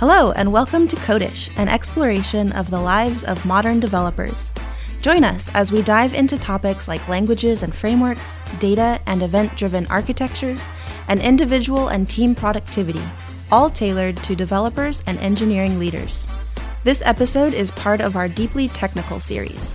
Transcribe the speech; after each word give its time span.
Hello, 0.00 0.32
and 0.32 0.50
welcome 0.50 0.88
to 0.88 0.96
Codish, 0.96 1.50
an 1.58 1.68
exploration 1.68 2.52
of 2.52 2.70
the 2.70 2.80
lives 2.80 3.22
of 3.22 3.44
modern 3.44 3.80
developers. 3.80 4.50
Join 5.02 5.24
us 5.24 5.50
as 5.52 5.70
we 5.70 5.82
dive 5.82 6.14
into 6.14 6.38
topics 6.38 6.88
like 6.88 7.06
languages 7.06 7.62
and 7.62 7.74
frameworks, 7.74 8.38
data 8.60 8.98
and 9.04 9.22
event 9.22 9.54
driven 9.56 9.86
architectures, 9.88 10.68
and 11.08 11.20
individual 11.20 11.88
and 11.88 12.08
team 12.08 12.34
productivity, 12.34 13.02
all 13.52 13.68
tailored 13.68 14.16
to 14.22 14.34
developers 14.34 15.02
and 15.06 15.18
engineering 15.18 15.78
leaders. 15.78 16.26
This 16.82 17.02
episode 17.04 17.52
is 17.52 17.70
part 17.70 18.00
of 18.00 18.16
our 18.16 18.26
deeply 18.26 18.68
technical 18.68 19.20
series. 19.20 19.74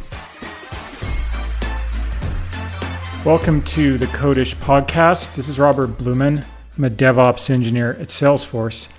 Welcome 3.24 3.62
to 3.62 4.00
the 4.00 4.08
Codish 4.08 4.56
podcast. 4.56 5.36
This 5.36 5.48
is 5.48 5.60
Robert 5.60 6.00
Blumen. 6.00 6.44
I'm 6.80 6.84
a 6.84 6.90
DevOps 6.90 7.52
engineer 7.52 7.92
at 8.00 8.08
Salesforce. 8.08 8.92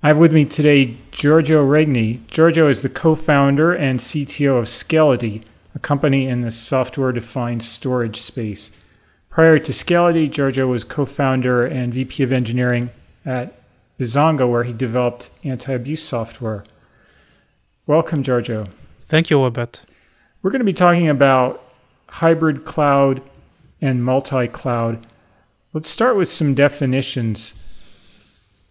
I 0.00 0.08
have 0.08 0.18
with 0.18 0.32
me 0.32 0.44
today 0.44 0.96
Giorgio 1.10 1.64
Regni. 1.64 2.22
Giorgio 2.28 2.68
is 2.68 2.82
the 2.82 2.88
co 2.88 3.16
founder 3.16 3.74
and 3.74 3.98
CTO 3.98 4.56
of 4.56 4.66
Scality, 4.66 5.42
a 5.74 5.80
company 5.80 6.28
in 6.28 6.42
the 6.42 6.52
software 6.52 7.10
defined 7.10 7.64
storage 7.64 8.20
space. 8.20 8.70
Prior 9.28 9.58
to 9.58 9.72
Scality, 9.72 10.30
Giorgio 10.30 10.68
was 10.68 10.84
co 10.84 11.04
founder 11.04 11.66
and 11.66 11.92
VP 11.92 12.22
of 12.22 12.30
engineering 12.30 12.90
at 13.26 13.60
Bizanga, 13.98 14.48
where 14.48 14.62
he 14.62 14.72
developed 14.72 15.30
anti 15.42 15.72
abuse 15.72 16.04
software. 16.04 16.62
Welcome, 17.88 18.22
Giorgio. 18.22 18.68
Thank 19.08 19.30
you, 19.30 19.42
Robert. 19.42 19.82
We're 20.42 20.52
going 20.52 20.60
to 20.60 20.64
be 20.64 20.72
talking 20.72 21.08
about 21.08 21.60
hybrid 22.06 22.64
cloud 22.64 23.20
and 23.80 24.04
multi 24.04 24.46
cloud. 24.46 25.08
Let's 25.72 25.90
start 25.90 26.16
with 26.16 26.28
some 26.28 26.54
definitions. 26.54 27.54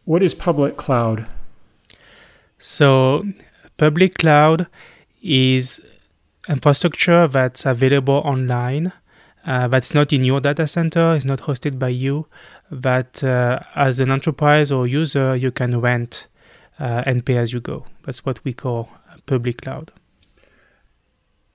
What 0.08 0.24
is 0.24 0.34
public 0.34 0.78
cloud? 0.78 1.26
So, 2.58 3.26
public 3.76 4.18
cloud 4.18 4.68
is 5.22 5.82
infrastructure 6.48 7.28
that's 7.28 7.66
available 7.66 8.22
online, 8.24 8.94
uh, 9.46 9.68
that's 9.68 9.94
not 9.94 10.14
in 10.14 10.24
your 10.24 10.40
data 10.40 10.66
center, 10.66 11.14
is 11.14 11.26
not 11.26 11.40
hosted 11.42 11.78
by 11.78 11.90
you, 11.90 12.26
that 12.72 13.22
uh, 13.22 13.60
as 13.76 14.00
an 14.00 14.10
enterprise 14.10 14.72
or 14.72 14.88
user 14.88 15.36
you 15.36 15.52
can 15.52 15.82
rent 15.82 16.28
uh, 16.80 17.04
and 17.06 17.26
pay 17.26 17.36
as 17.36 17.52
you 17.52 17.60
go. 17.60 17.86
That's 18.04 18.26
what 18.26 18.42
we 18.46 18.54
call 18.54 18.88
public 19.26 19.64
cloud. 19.64 19.92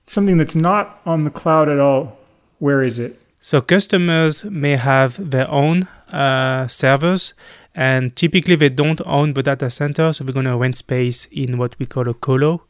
Something 0.05 0.37
that's 0.37 0.53
not 0.55 1.01
on 1.07 1.23
the 1.23 1.31
cloud 1.31 1.69
at 1.69 1.79
all, 1.79 2.19
where 2.59 2.83
is 2.83 2.99
it? 2.99 3.19
So, 3.39 3.61
customers 3.61 4.45
may 4.45 4.75
have 4.75 5.31
their 5.31 5.49
own 5.49 5.87
uh, 6.13 6.67
servers 6.67 7.33
and 7.75 8.15
typically 8.15 8.55
they 8.55 8.69
don't 8.69 9.01
own 9.05 9.33
the 9.33 9.43
data 9.43 9.69
center 9.69 10.13
so 10.13 10.23
we're 10.23 10.33
going 10.33 10.45
to 10.45 10.57
rent 10.57 10.77
space 10.77 11.25
in 11.31 11.57
what 11.57 11.77
we 11.79 11.85
call 11.85 12.07
a 12.07 12.13
colo 12.13 12.63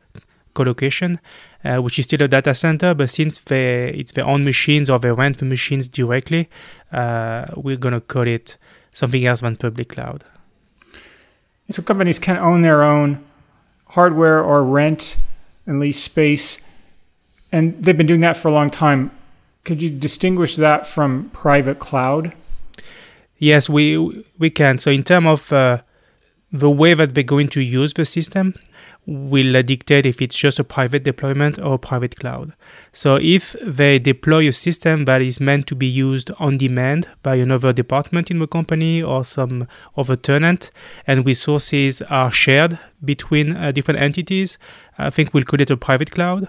colocation 0.54 1.20
uh, 1.66 1.78
which 1.78 2.00
is 2.00 2.06
still 2.06 2.22
a 2.22 2.28
data 2.28 2.54
center 2.54 2.94
but 2.94 3.10
since 3.10 3.40
they 3.40 3.90
it's 3.90 4.14
their 4.14 4.26
own 4.26 4.44
machines 4.44 4.90
or 4.90 5.00
they 5.00 5.12
rent 5.12 5.40
the 5.40 5.46
machines 5.46 5.88
directly 5.88 6.50
uh, 6.92 7.46
we're 7.56 7.78
going 7.78 7.94
to 7.94 8.02
call 8.02 8.28
it 8.28 8.58
something 8.94 9.26
else 9.26 9.42
than 9.42 9.58
public 9.58 9.90
cloud. 9.90 10.24
So 11.70 11.82
companies 11.82 12.20
can 12.20 12.38
own 12.38 12.62
their 12.62 12.84
own 12.84 13.24
hardware 13.88 14.42
or 14.42 14.64
rent 14.64 15.18
and 15.66 15.80
lease 15.80 16.02
space 16.02 16.62
and 17.52 17.84
they've 17.84 17.98
been 17.98 18.08
doing 18.08 18.22
that 18.22 18.38
for 18.38 18.48
a 18.48 18.52
long 18.52 18.70
time. 18.70 19.12
Could 19.64 19.82
you 19.82 19.90
distinguish 19.90 20.56
that 20.56 20.86
from 20.86 21.30
private 21.32 21.80
cloud 21.80 22.34
Yes, 23.44 23.70
we 23.70 24.24
we 24.40 24.50
can. 24.50 24.78
So 24.78 24.90
in 24.90 25.04
terms 25.04 25.28
of 25.28 25.52
uh, 25.52 25.82
the 26.54 26.70
way 26.70 26.94
that 26.94 27.14
they're 27.14 27.32
going 27.36 27.50
to 27.50 27.62
use 27.62 27.94
the 27.94 28.06
system, 28.06 28.54
will 29.06 29.62
dictate 29.64 30.06
if 30.06 30.22
it's 30.22 30.36
just 30.36 30.60
a 30.60 30.64
private 30.64 31.04
deployment 31.04 31.60
or 31.60 31.78
private 31.78 32.16
cloud. 32.16 32.54
So 32.94 33.20
if 33.22 33.54
they 33.62 34.00
deploy 34.00 34.48
a 34.48 34.54
system 34.54 35.04
that 35.06 35.22
is 35.22 35.42
meant 35.42 35.68
to 35.68 35.76
be 35.76 35.88
used 35.88 36.32
on 36.40 36.58
demand 36.58 37.10
by 37.22 37.36
another 37.36 37.74
department 37.74 38.32
in 38.32 38.40
the 38.40 38.48
company 38.48 39.04
or 39.04 39.26
some 39.26 39.68
other 39.98 40.16
tenant, 40.16 40.72
and 41.06 41.26
resources 41.26 42.02
are 42.04 42.32
shared 42.32 42.80
between 43.04 43.58
uh, 43.58 43.74
different 43.74 44.00
entities, 44.00 44.58
I 44.98 45.10
think 45.10 45.34
we'll 45.34 45.44
call 45.44 45.60
it 45.60 45.70
a 45.70 45.76
private 45.76 46.12
cloud. 46.12 46.48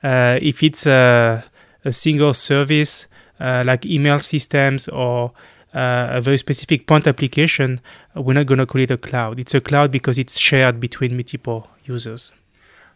Uh, 0.00 0.38
if 0.40 0.62
it's 0.62 0.86
a, 0.86 1.44
a 1.84 1.92
single 1.92 2.34
service 2.34 3.08
uh, 3.40 3.64
like 3.66 3.84
email 3.84 4.20
systems 4.20 4.86
or 4.88 5.32
a 5.72 6.20
very 6.20 6.38
specific 6.38 6.86
point 6.86 7.06
application, 7.06 7.80
we're 8.14 8.34
not 8.34 8.46
going 8.46 8.58
to 8.58 8.66
call 8.66 8.80
it 8.80 8.90
a 8.90 8.96
cloud. 8.96 9.38
It's 9.38 9.54
a 9.54 9.60
cloud 9.60 9.90
because 9.90 10.18
it's 10.18 10.38
shared 10.38 10.80
between 10.80 11.16
multiple 11.16 11.68
users. 11.84 12.32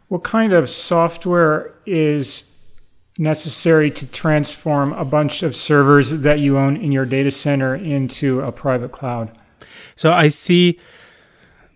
What 0.09 0.25
kind 0.25 0.53
of 0.53 0.69
software 0.69 1.75
is 1.87 2.51
necessary 3.17 3.91
to 3.93 4.07
transform 4.07 4.93
a 4.93 5.05
bunch 5.05 5.43
of 5.43 5.55
servers 5.55 6.23
that 6.23 6.41
you 6.41 6.59
own 6.59 6.77
in 6.77 6.91
your 6.93 7.07
data 7.07 7.31
center 7.31 7.75
into 7.75 8.41
a 8.41 8.53
private 8.53 8.93
cloud? 8.93 9.31
So 9.97 10.13
I 10.13 10.29
see 10.29 10.79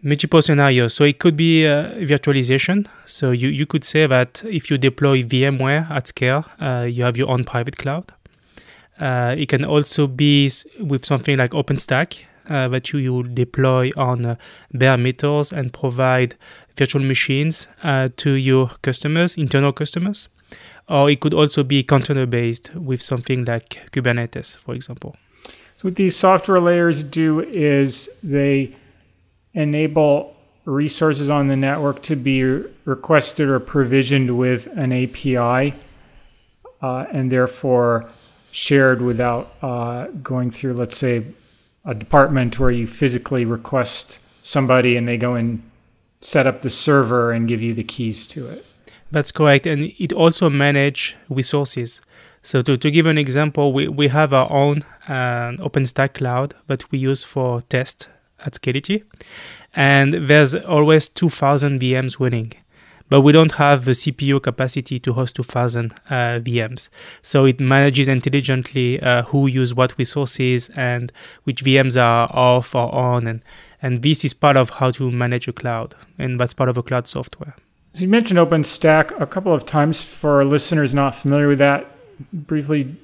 multiple 0.02 0.42
scenarios. 0.42 0.94
So 0.94 1.04
it 1.04 1.18
could 1.18 1.36
be 1.36 1.66
uh, 1.66 1.94
virtualization. 1.94 2.86
So 3.04 3.30
you, 3.30 3.48
you 3.48 3.66
could 3.66 3.84
say 3.84 4.06
that 4.06 4.42
if 4.44 4.70
you 4.70 4.78
deploy 4.78 5.22
VMware 5.22 5.90
at 5.90 6.06
scale, 6.08 6.44
uh, 6.60 6.86
you 6.88 7.04
have 7.04 7.16
your 7.16 7.28
own 7.28 7.44
private 7.44 7.78
cloud. 7.78 8.12
Uh, 8.98 9.34
it 9.38 9.48
can 9.48 9.64
also 9.64 10.06
be 10.06 10.50
with 10.80 11.04
something 11.04 11.38
like 11.38 11.52
OpenStack 11.52 12.24
uh, 12.48 12.68
that 12.68 12.92
you, 12.92 12.98
you 12.98 13.22
deploy 13.22 13.90
on 13.96 14.24
uh, 14.24 14.36
bare 14.72 14.96
metals 14.96 15.52
and 15.52 15.72
provide 15.72 16.34
virtual 16.76 17.02
machines 17.02 17.68
uh, 17.82 18.08
to 18.16 18.32
your 18.32 18.70
customers, 18.82 19.36
internal 19.36 19.72
customers. 19.72 20.28
Or 20.88 21.10
it 21.10 21.20
could 21.20 21.34
also 21.34 21.62
be 21.62 21.82
container 21.82 22.26
based 22.26 22.74
with 22.74 23.02
something 23.02 23.44
like 23.44 23.90
Kubernetes, 23.92 24.56
for 24.56 24.74
example. 24.74 25.14
So, 25.44 25.82
what 25.82 25.96
these 25.96 26.16
software 26.16 26.60
layers 26.60 27.02
do 27.02 27.40
is 27.40 28.08
they 28.22 28.74
enable 29.52 30.34
resources 30.64 31.28
on 31.28 31.48
the 31.48 31.56
network 31.56 32.02
to 32.02 32.16
be 32.16 32.42
requested 32.84 33.48
or 33.48 33.60
provisioned 33.60 34.38
with 34.38 34.66
an 34.76 34.92
API, 34.92 35.74
uh, 36.80 37.06
and 37.12 37.30
therefore 37.30 38.10
shared 38.50 39.02
without 39.02 39.54
uh, 39.62 40.06
going 40.22 40.50
through, 40.50 40.74
let's 40.74 40.96
say, 40.96 41.24
a 41.84 41.94
department 41.94 42.58
where 42.58 42.70
you 42.70 42.86
physically 42.86 43.44
request 43.44 44.18
somebody 44.42 44.96
and 44.96 45.06
they 45.06 45.16
go 45.16 45.34
and 45.34 45.62
set 46.20 46.46
up 46.46 46.62
the 46.62 46.70
server 46.70 47.32
and 47.32 47.48
give 47.48 47.62
you 47.62 47.74
the 47.74 47.84
keys 47.84 48.26
to 48.26 48.48
it. 48.48 48.64
That's 49.10 49.32
correct. 49.32 49.66
And 49.66 49.92
it 49.98 50.12
also 50.12 50.50
manage 50.50 51.16
resources. 51.28 52.00
So 52.42 52.60
to, 52.62 52.76
to 52.76 52.90
give 52.90 53.06
an 53.06 53.18
example, 53.18 53.72
we, 53.72 53.88
we 53.88 54.08
have 54.08 54.32
our 54.32 54.50
own 54.50 54.82
uh, 55.08 55.52
OpenStack 55.60 56.14
cloud 56.14 56.54
that 56.66 56.90
we 56.90 56.98
use 56.98 57.24
for 57.24 57.62
test 57.62 58.08
at 58.44 58.54
Scality. 58.54 59.04
And 59.74 60.12
there's 60.12 60.54
always 60.54 61.08
2,000 61.08 61.80
VMs 61.80 62.20
running 62.20 62.52
but 63.08 63.22
we 63.22 63.32
don't 63.32 63.52
have 63.52 63.84
the 63.84 63.92
CPU 63.92 64.42
capacity 64.42 64.98
to 65.00 65.12
host 65.12 65.36
2000 65.36 65.92
uh, 65.92 66.14
VMs. 66.40 66.88
So 67.22 67.44
it 67.46 67.60
manages 67.60 68.08
intelligently 68.08 69.00
uh, 69.00 69.22
who 69.22 69.46
use 69.46 69.74
what 69.74 69.96
resources 69.98 70.70
and 70.76 71.12
which 71.44 71.64
VMs 71.64 72.00
are 72.00 72.28
off 72.32 72.74
or 72.74 72.94
on. 72.94 73.26
And, 73.26 73.42
and 73.80 74.02
this 74.02 74.24
is 74.24 74.34
part 74.34 74.56
of 74.56 74.70
how 74.70 74.90
to 74.92 75.10
manage 75.10 75.48
a 75.48 75.52
cloud. 75.52 75.94
And 76.18 76.38
that's 76.38 76.54
part 76.54 76.68
of 76.68 76.76
a 76.76 76.82
cloud 76.82 77.06
software. 77.06 77.56
So 77.94 78.02
you 78.02 78.08
mentioned 78.08 78.38
OpenStack 78.38 79.18
a 79.20 79.26
couple 79.26 79.54
of 79.54 79.64
times. 79.64 80.02
For 80.02 80.44
listeners 80.44 80.92
not 80.92 81.14
familiar 81.14 81.48
with 81.48 81.58
that, 81.58 81.86
briefly 82.32 82.94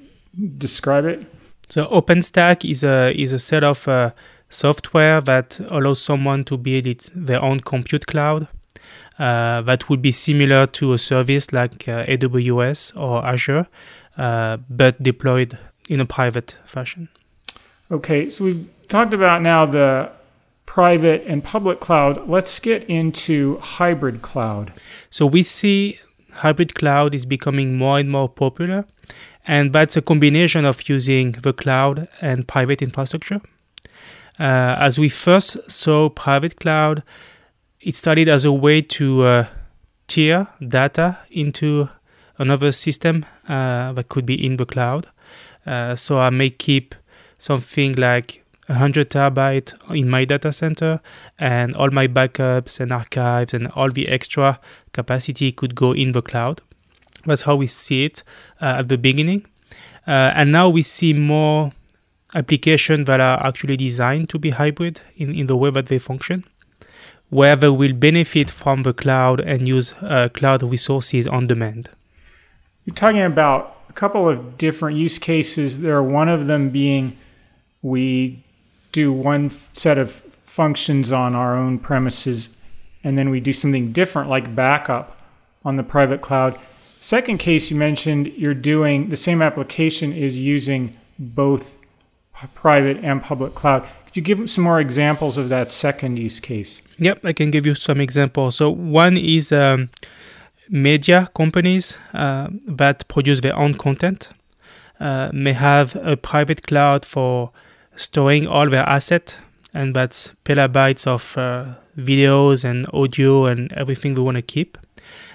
describe 0.57 1.05
it. 1.05 1.25
So 1.67 1.85
OpenStack 1.87 2.69
is 2.69 2.83
a 2.83 3.11
is 3.19 3.33
a 3.33 3.39
set 3.39 3.63
of 3.63 3.87
uh, 3.87 4.11
software 4.49 5.19
that 5.21 5.59
allows 5.71 5.99
someone 5.99 6.43
to 6.43 6.57
build 6.57 6.85
it, 6.85 7.09
their 7.15 7.41
own 7.41 7.59
compute 7.61 8.05
cloud 8.05 8.47
uh, 9.19 9.61
that 9.61 9.89
would 9.89 10.01
be 10.01 10.11
similar 10.11 10.67
to 10.67 10.93
a 10.93 10.97
service 10.97 11.53
like 11.53 11.87
uh, 11.87 12.05
AWS 12.05 12.97
or 12.97 13.25
Azure, 13.25 13.67
uh, 14.17 14.57
but 14.69 15.01
deployed 15.01 15.57
in 15.89 15.99
a 16.01 16.05
private 16.05 16.57
fashion. 16.65 17.07
Okay, 17.91 18.29
so 18.29 18.45
we've 18.45 18.67
talked 18.87 19.13
about 19.13 19.41
now 19.41 19.65
the 19.65 20.09
private 20.65 21.23
and 21.27 21.43
public 21.43 21.79
cloud. 21.79 22.27
Let's 22.27 22.59
get 22.59 22.83
into 22.89 23.57
hybrid 23.59 24.21
cloud. 24.21 24.73
So 25.09 25.25
we 25.25 25.43
see 25.43 25.99
hybrid 26.33 26.75
cloud 26.75 27.15
is 27.15 27.25
becoming 27.25 27.77
more 27.77 27.99
and 27.99 28.09
more 28.09 28.27
popular, 28.27 28.85
and 29.47 29.71
that's 29.71 29.95
a 29.95 30.01
combination 30.01 30.65
of 30.65 30.89
using 30.89 31.33
the 31.33 31.53
cloud 31.53 32.07
and 32.19 32.47
private 32.47 32.81
infrastructure. 32.81 33.39
Uh, 34.37 34.75
as 34.77 34.99
we 34.99 35.07
first 35.07 35.71
saw 35.71 36.09
private 36.09 36.59
cloud 36.59 37.03
it 37.85 37.93
started 37.93 38.27
as 38.27 38.45
a 38.45 38.51
way 38.51 38.81
to 38.81 39.21
uh, 39.21 39.45
tier 40.07 40.47
data 40.67 41.19
into 41.29 41.87
another 42.39 42.71
system 42.71 43.23
uh, 43.47 43.93
that 43.93 44.09
could 44.09 44.25
be 44.25 44.43
in 44.43 44.57
the 44.57 44.65
cloud. 44.65 45.07
Uh, 45.67 45.95
so 45.95 46.19
I 46.19 46.31
may 46.31 46.49
keep 46.49 46.95
something 47.37 47.93
like 47.93 48.43
100 48.65 49.09
terabyte 49.09 49.73
in 49.95 50.09
my 50.09 50.25
data 50.25 50.51
center, 50.51 50.99
and 51.37 51.75
all 51.75 51.91
my 51.91 52.07
backups 52.07 52.79
and 52.79 52.91
archives 52.91 53.53
and 53.53 53.67
all 53.75 53.91
the 53.91 54.07
extra 54.07 54.59
capacity 54.91 55.51
could 55.51 55.75
go 55.75 55.91
in 55.91 56.13
the 56.13 56.23
cloud. 56.23 56.61
That's 57.25 57.43
how 57.43 57.55
we 57.55 57.67
see 57.67 58.05
it 58.05 58.23
uh, 58.61 58.77
at 58.79 58.87
the 58.87 58.97
beginning. 58.97 59.45
Uh, 60.07 60.33
and 60.33 60.51
now 60.51 60.69
we 60.69 60.81
see 60.81 61.13
more 61.13 61.71
applications 62.33 63.05
that 63.05 63.19
are 63.19 63.45
actually 63.45 63.77
designed 63.77 64.29
to 64.29 64.39
be 64.39 64.49
hybrid 64.49 65.01
in, 65.15 65.35
in 65.35 65.45
the 65.45 65.55
way 65.55 65.69
that 65.69 65.85
they 65.85 65.99
function, 65.99 66.43
they 67.35 67.69
will 67.69 67.93
benefit 67.93 68.49
from 68.49 68.83
the 68.83 68.93
cloud 68.93 69.39
and 69.41 69.67
use 69.67 69.93
uh, 70.01 70.29
cloud 70.33 70.63
resources 70.63 71.27
on 71.27 71.47
demand. 71.47 71.89
You're 72.85 72.95
talking 72.95 73.21
about 73.21 73.81
a 73.89 73.93
couple 73.93 74.29
of 74.29 74.57
different 74.57 74.97
use 74.97 75.17
cases 75.17 75.81
there, 75.81 76.01
one 76.01 76.29
of 76.29 76.47
them 76.47 76.69
being 76.69 77.17
we 77.81 78.43
do 78.91 79.11
one 79.11 79.51
set 79.73 79.97
of 79.97 80.11
functions 80.43 81.11
on 81.11 81.35
our 81.35 81.57
own 81.57 81.77
premises 81.77 82.55
and 83.03 83.17
then 83.17 83.29
we 83.29 83.39
do 83.39 83.53
something 83.53 83.91
different 83.91 84.29
like 84.29 84.55
backup 84.55 85.17
on 85.63 85.75
the 85.75 85.83
private 85.83 86.21
cloud. 86.21 86.57
Second 86.99 87.37
case 87.37 87.69
you 87.69 87.77
mentioned, 87.77 88.27
you're 88.37 88.53
doing 88.53 89.09
the 89.09 89.15
same 89.15 89.41
application 89.41 90.13
is 90.13 90.37
using 90.37 90.97
both 91.19 91.77
private 92.55 92.97
and 93.03 93.21
public 93.21 93.53
cloud. 93.53 93.87
Could 94.15 94.29
you 94.29 94.35
give 94.35 94.49
some 94.49 94.63
more 94.63 94.79
examples 94.79 95.37
of 95.37 95.49
that 95.49 95.69
second 95.69 96.15
use 96.15 96.39
case? 96.39 96.81
Yep, 96.99 97.25
I 97.25 97.33
can 97.33 97.51
give 97.51 97.65
you 97.65 97.75
some 97.75 97.99
examples. 97.99 98.55
So 98.55 98.69
one 98.69 99.17
is 99.17 99.51
um, 99.51 99.89
media 100.69 101.29
companies 101.35 101.97
uh, 102.13 102.47
that 102.65 103.05
produce 103.09 103.41
their 103.41 103.57
own 103.57 103.73
content 103.73 104.29
uh, 105.01 105.31
may 105.33 105.51
have 105.51 105.97
a 105.97 106.15
private 106.15 106.65
cloud 106.65 107.03
for 107.03 107.51
storing 107.97 108.47
all 108.47 108.69
their 108.69 108.87
assets, 108.87 109.35
and 109.73 109.93
that's 109.93 110.33
petabytes 110.45 111.05
of 111.05 111.37
uh, 111.37 111.73
videos 111.97 112.63
and 112.63 112.85
audio 112.93 113.47
and 113.47 113.73
everything 113.73 114.13
they 114.13 114.21
want 114.21 114.37
to 114.37 114.41
keep. 114.41 114.77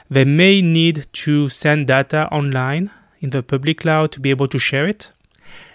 They 0.09 0.25
may 0.25 0.63
need 0.63 1.07
to 1.25 1.51
send 1.51 1.89
data 1.89 2.33
online 2.33 2.91
in 3.21 3.29
the 3.29 3.43
public 3.43 3.81
cloud 3.81 4.11
to 4.13 4.21
be 4.21 4.31
able 4.31 4.49
to 4.49 4.59
share 4.59 4.89
it. 4.89 5.11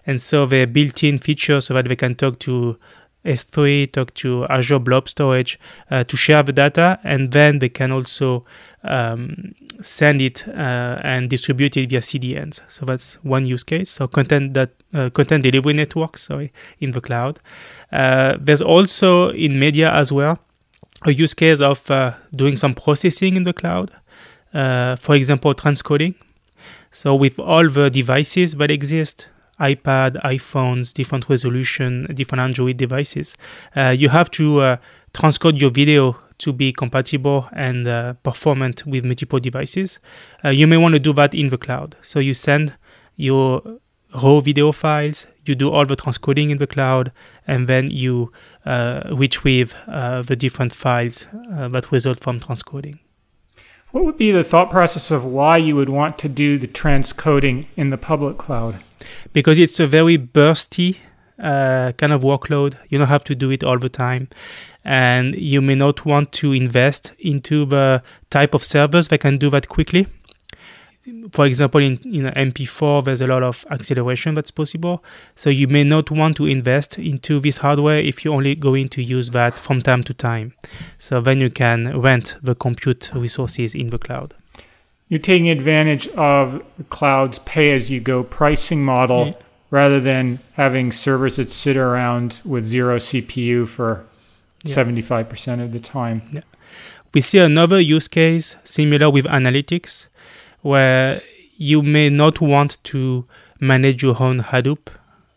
And 0.06 0.22
so 0.22 0.46
they 0.46 0.66
built 0.66 1.04
in 1.04 1.20
features 1.20 1.66
so 1.66 1.74
that 1.74 1.88
they 1.88 1.96
can 1.96 2.16
talk 2.16 2.40
to 2.40 2.78
S3, 3.26 3.92
talk 3.92 4.14
to 4.16 4.46
Azure 4.50 4.80
Blob 4.80 5.10
Storage 5.10 5.60
uh, 5.90 6.04
to 6.04 6.16
share 6.16 6.44
the 6.44 6.54
data, 6.54 7.00
and 7.04 7.32
then 7.32 7.60
they 7.60 7.70
can 7.70 7.92
also 7.92 8.46
um, 8.84 9.54
send 9.82 10.22
it 10.22 10.48
uh, 10.48 11.00
and 11.04 11.30
distribute 11.30 11.76
it 11.76 11.90
via 11.90 12.02
CDNs. 12.02 12.62
So 12.68 12.86
that's 12.86 13.16
one 13.24 13.46
use 13.46 13.64
case. 13.64 13.90
So 13.90 14.08
content 14.08 14.54
that 14.54 14.72
uh, 14.94 15.10
content 15.10 15.44
delivery 15.44 15.74
networks, 15.74 16.24
sorry, 16.24 16.54
in 16.80 16.92
the 16.92 17.02
cloud. 17.02 17.40
Uh, 17.92 18.38
there's 18.40 18.62
also 18.62 19.30
in 19.30 19.60
media 19.60 19.92
as 19.92 20.12
well 20.12 20.40
a 21.06 21.14
use 21.14 21.34
case 21.34 21.62
of 21.62 21.90
uh, 21.92 22.14
doing 22.36 22.56
some 22.56 22.74
processing 22.74 23.36
in 23.36 23.44
the 23.44 23.54
cloud. 23.54 23.92
Uh, 24.54 24.96
for 24.96 25.16
example, 25.16 25.54
transcoding. 25.54 26.16
So 26.92 27.14
with 27.14 27.40
all 27.40 27.68
the 27.68 27.90
devices 27.90 28.54
that 28.56 28.72
exist, 28.72 29.28
iPad, 29.60 30.22
iPhones, 30.24 30.94
different 30.94 31.30
resolution, 31.30 32.06
different 32.14 32.42
Android 32.42 32.78
devices. 32.78 33.38
Uh, 33.76 33.96
you 33.98 34.10
have 34.10 34.30
to 34.32 34.60
uh, 34.60 34.78
transcode 35.14 35.60
your 35.60 35.72
video 35.72 36.18
to 36.40 36.52
be 36.52 36.74
compatible 36.74 37.48
and 37.54 37.88
uh, 37.88 38.14
performant 38.24 38.86
with 38.86 39.06
multiple 39.06 39.40
devices. 39.40 40.00
Uh, 40.44 40.50
you 40.50 40.68
may 40.68 40.78
want 40.78 40.94
to 40.94 41.00
do 41.00 41.14
that 41.14 41.34
in 41.34 41.50
the 41.50 41.58
cloud. 41.58 41.96
So 42.02 42.20
you 42.20 42.34
send 42.34 42.76
your 43.16 43.62
raw 44.14 44.40
video 44.40 44.72
files, 44.72 45.28
you 45.46 45.56
do 45.56 45.70
all 45.70 45.86
the 45.86 45.96
transcoding 45.96 46.50
in 46.50 46.58
the 46.58 46.68
cloud, 46.68 47.12
and 47.48 47.68
then 47.68 47.90
you 47.90 48.32
uh, 48.66 49.04
retrieve 49.12 49.76
uh, 49.88 50.22
the 50.22 50.36
different 50.36 50.74
files 50.74 51.28
that 51.50 51.92
result 51.92 52.22
from 52.22 52.40
transcoding. 52.40 53.00
What 53.96 54.04
would 54.04 54.18
be 54.18 54.34
the 54.34 54.44
thought 54.44 54.70
process 54.70 55.10
of 55.10 55.24
why 55.24 55.56
you 55.56 55.78
would 55.78 55.88
want 55.88 56.20
to 56.20 56.28
do 56.28 56.60
the 56.60 56.68
transcoding 56.68 57.68
in 57.78 57.92
the 57.92 57.98
public 57.98 58.38
cloud? 58.38 58.82
Because 59.32 59.58
it's 59.58 59.80
a 59.80 59.88
very 59.88 60.18
bursty 60.18 60.98
uh, 61.40 61.94
kind 61.94 62.12
of 62.12 62.22
workload. 62.22 62.76
You 62.90 62.98
don't 62.98 63.08
have 63.08 63.24
to 63.24 63.36
do 63.36 63.52
it 63.52 63.64
all 63.64 63.80
the 63.80 63.88
time. 63.88 64.28
And 64.84 65.34
you 65.36 65.62
may 65.62 65.76
not 65.76 66.06
want 66.06 66.34
to 66.34 66.52
invest 66.52 67.14
into 67.20 67.64
the 67.64 68.04
type 68.30 68.54
of 68.54 68.66
servers 68.66 69.08
that 69.08 69.20
can 69.20 69.38
do 69.38 69.50
that 69.52 69.70
quickly 69.70 70.08
for 71.32 71.46
example, 71.46 71.82
in, 71.82 71.98
in 72.04 72.26
MP4, 72.26 73.04
there's 73.04 73.22
a 73.22 73.28
lot 73.28 73.44
of 73.44 73.66
acceleration 73.70 74.34
that's 74.34 74.52
possible. 74.52 75.04
So 75.36 75.50
you 75.50 75.68
may 75.68 75.84
not 75.84 76.12
want 76.12 76.38
to 76.38 76.46
invest 76.46 76.98
into 76.98 77.40
this 77.40 77.58
hardware 77.58 77.98
if 77.98 78.24
you're 78.24 78.34
only 78.34 78.56
going 78.56 78.90
to 78.90 79.04
use 79.04 79.32
that 79.32 79.54
from 79.54 79.82
time 79.82 80.04
to 80.04 80.14
time. 80.14 80.54
So 80.98 81.22
then 81.22 81.40
you 81.40 81.50
can 81.50 82.00
rent 82.00 82.38
the 82.42 82.56
compute 82.56 83.12
resources 83.14 83.76
in 83.76 83.90
the 83.90 84.00
cloud. 84.00 84.34
You're 85.08 85.20
taking 85.20 85.50
advantage 85.50 86.08
of 86.10 86.64
the 86.78 86.84
cloud's 86.86 87.40
pay 87.40 87.74
as 87.74 87.92
you 87.92 88.00
go 88.00 88.24
pricing 88.24 88.84
model 88.84 89.28
yeah. 89.28 89.34
rather 89.70 90.00
than 90.00 90.40
having 90.54 90.92
servers 90.92 91.36
that 91.36 91.52
sit 91.52 91.78
around 91.78 92.42
with 92.44 92.66
zero 92.66 92.98
CPU 92.98 93.68
for 93.68 94.08
yeah. 94.64 94.76
75% 94.76 95.64
of 95.64 95.72
the 95.72 95.80
time. 95.80 96.24
Yeah. 96.32 96.42
We 97.14 97.22
see 97.22 97.40
another 97.40 97.80
use 97.80 98.08
case 98.08 98.58
similar 98.64 99.10
with 99.10 99.26
analytics 99.26 100.08
where 100.66 101.22
you 101.58 101.84
may 101.84 102.10
not 102.10 102.42
want 102.42 102.84
to 102.84 103.24
manage 103.60 104.02
your 104.02 104.20
own 104.20 104.40
Hadoop 104.40 104.88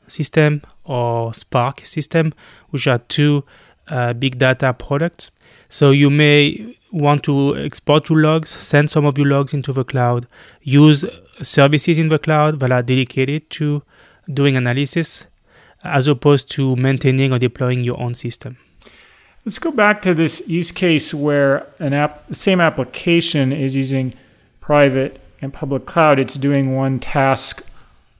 system 0.06 0.62
or 0.84 1.34
Spark 1.34 1.80
system, 1.80 2.32
which 2.70 2.86
are 2.86 2.96
two 2.98 3.44
uh, 3.88 4.14
big 4.14 4.38
data 4.38 4.72
products. 4.72 5.30
So 5.68 5.90
you 5.90 6.08
may 6.08 6.74
want 6.92 7.24
to 7.24 7.58
export 7.58 8.08
your 8.08 8.22
logs, 8.22 8.48
send 8.48 8.88
some 8.88 9.04
of 9.04 9.18
your 9.18 9.26
logs 9.26 9.52
into 9.52 9.70
the 9.70 9.84
cloud, 9.84 10.26
use 10.62 11.04
services 11.42 11.98
in 11.98 12.08
the 12.08 12.18
cloud 12.18 12.60
that 12.60 12.72
are 12.72 12.82
dedicated 12.82 13.50
to 13.50 13.82
doing 14.32 14.56
analysis, 14.56 15.26
as 15.84 16.08
opposed 16.08 16.50
to 16.52 16.74
maintaining 16.76 17.34
or 17.34 17.38
deploying 17.38 17.84
your 17.84 18.00
own 18.00 18.14
system. 18.14 18.56
Let's 19.44 19.58
go 19.58 19.72
back 19.72 20.00
to 20.02 20.14
this 20.14 20.48
use 20.48 20.72
case 20.72 21.12
where 21.12 21.66
an 21.78 21.92
app, 21.92 22.26
the 22.28 22.34
same 22.34 22.62
application 22.62 23.52
is 23.52 23.76
using 23.76 24.14
private 24.68 25.18
and 25.40 25.54
public 25.54 25.86
cloud, 25.86 26.18
it's 26.18 26.34
doing 26.34 26.76
one 26.76 27.00
task 27.00 27.66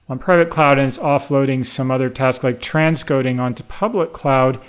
on 0.09 0.17
private 0.17 0.49
cloud 0.49 0.79
and 0.79 0.87
it's 0.87 0.97
offloading 0.97 1.63
some 1.63 1.91
other 1.91 2.09
task 2.09 2.43
like 2.43 2.59
transcoding 2.59 3.39
onto 3.39 3.61
public 3.65 4.13
cloud. 4.13 4.55
And 4.55 4.63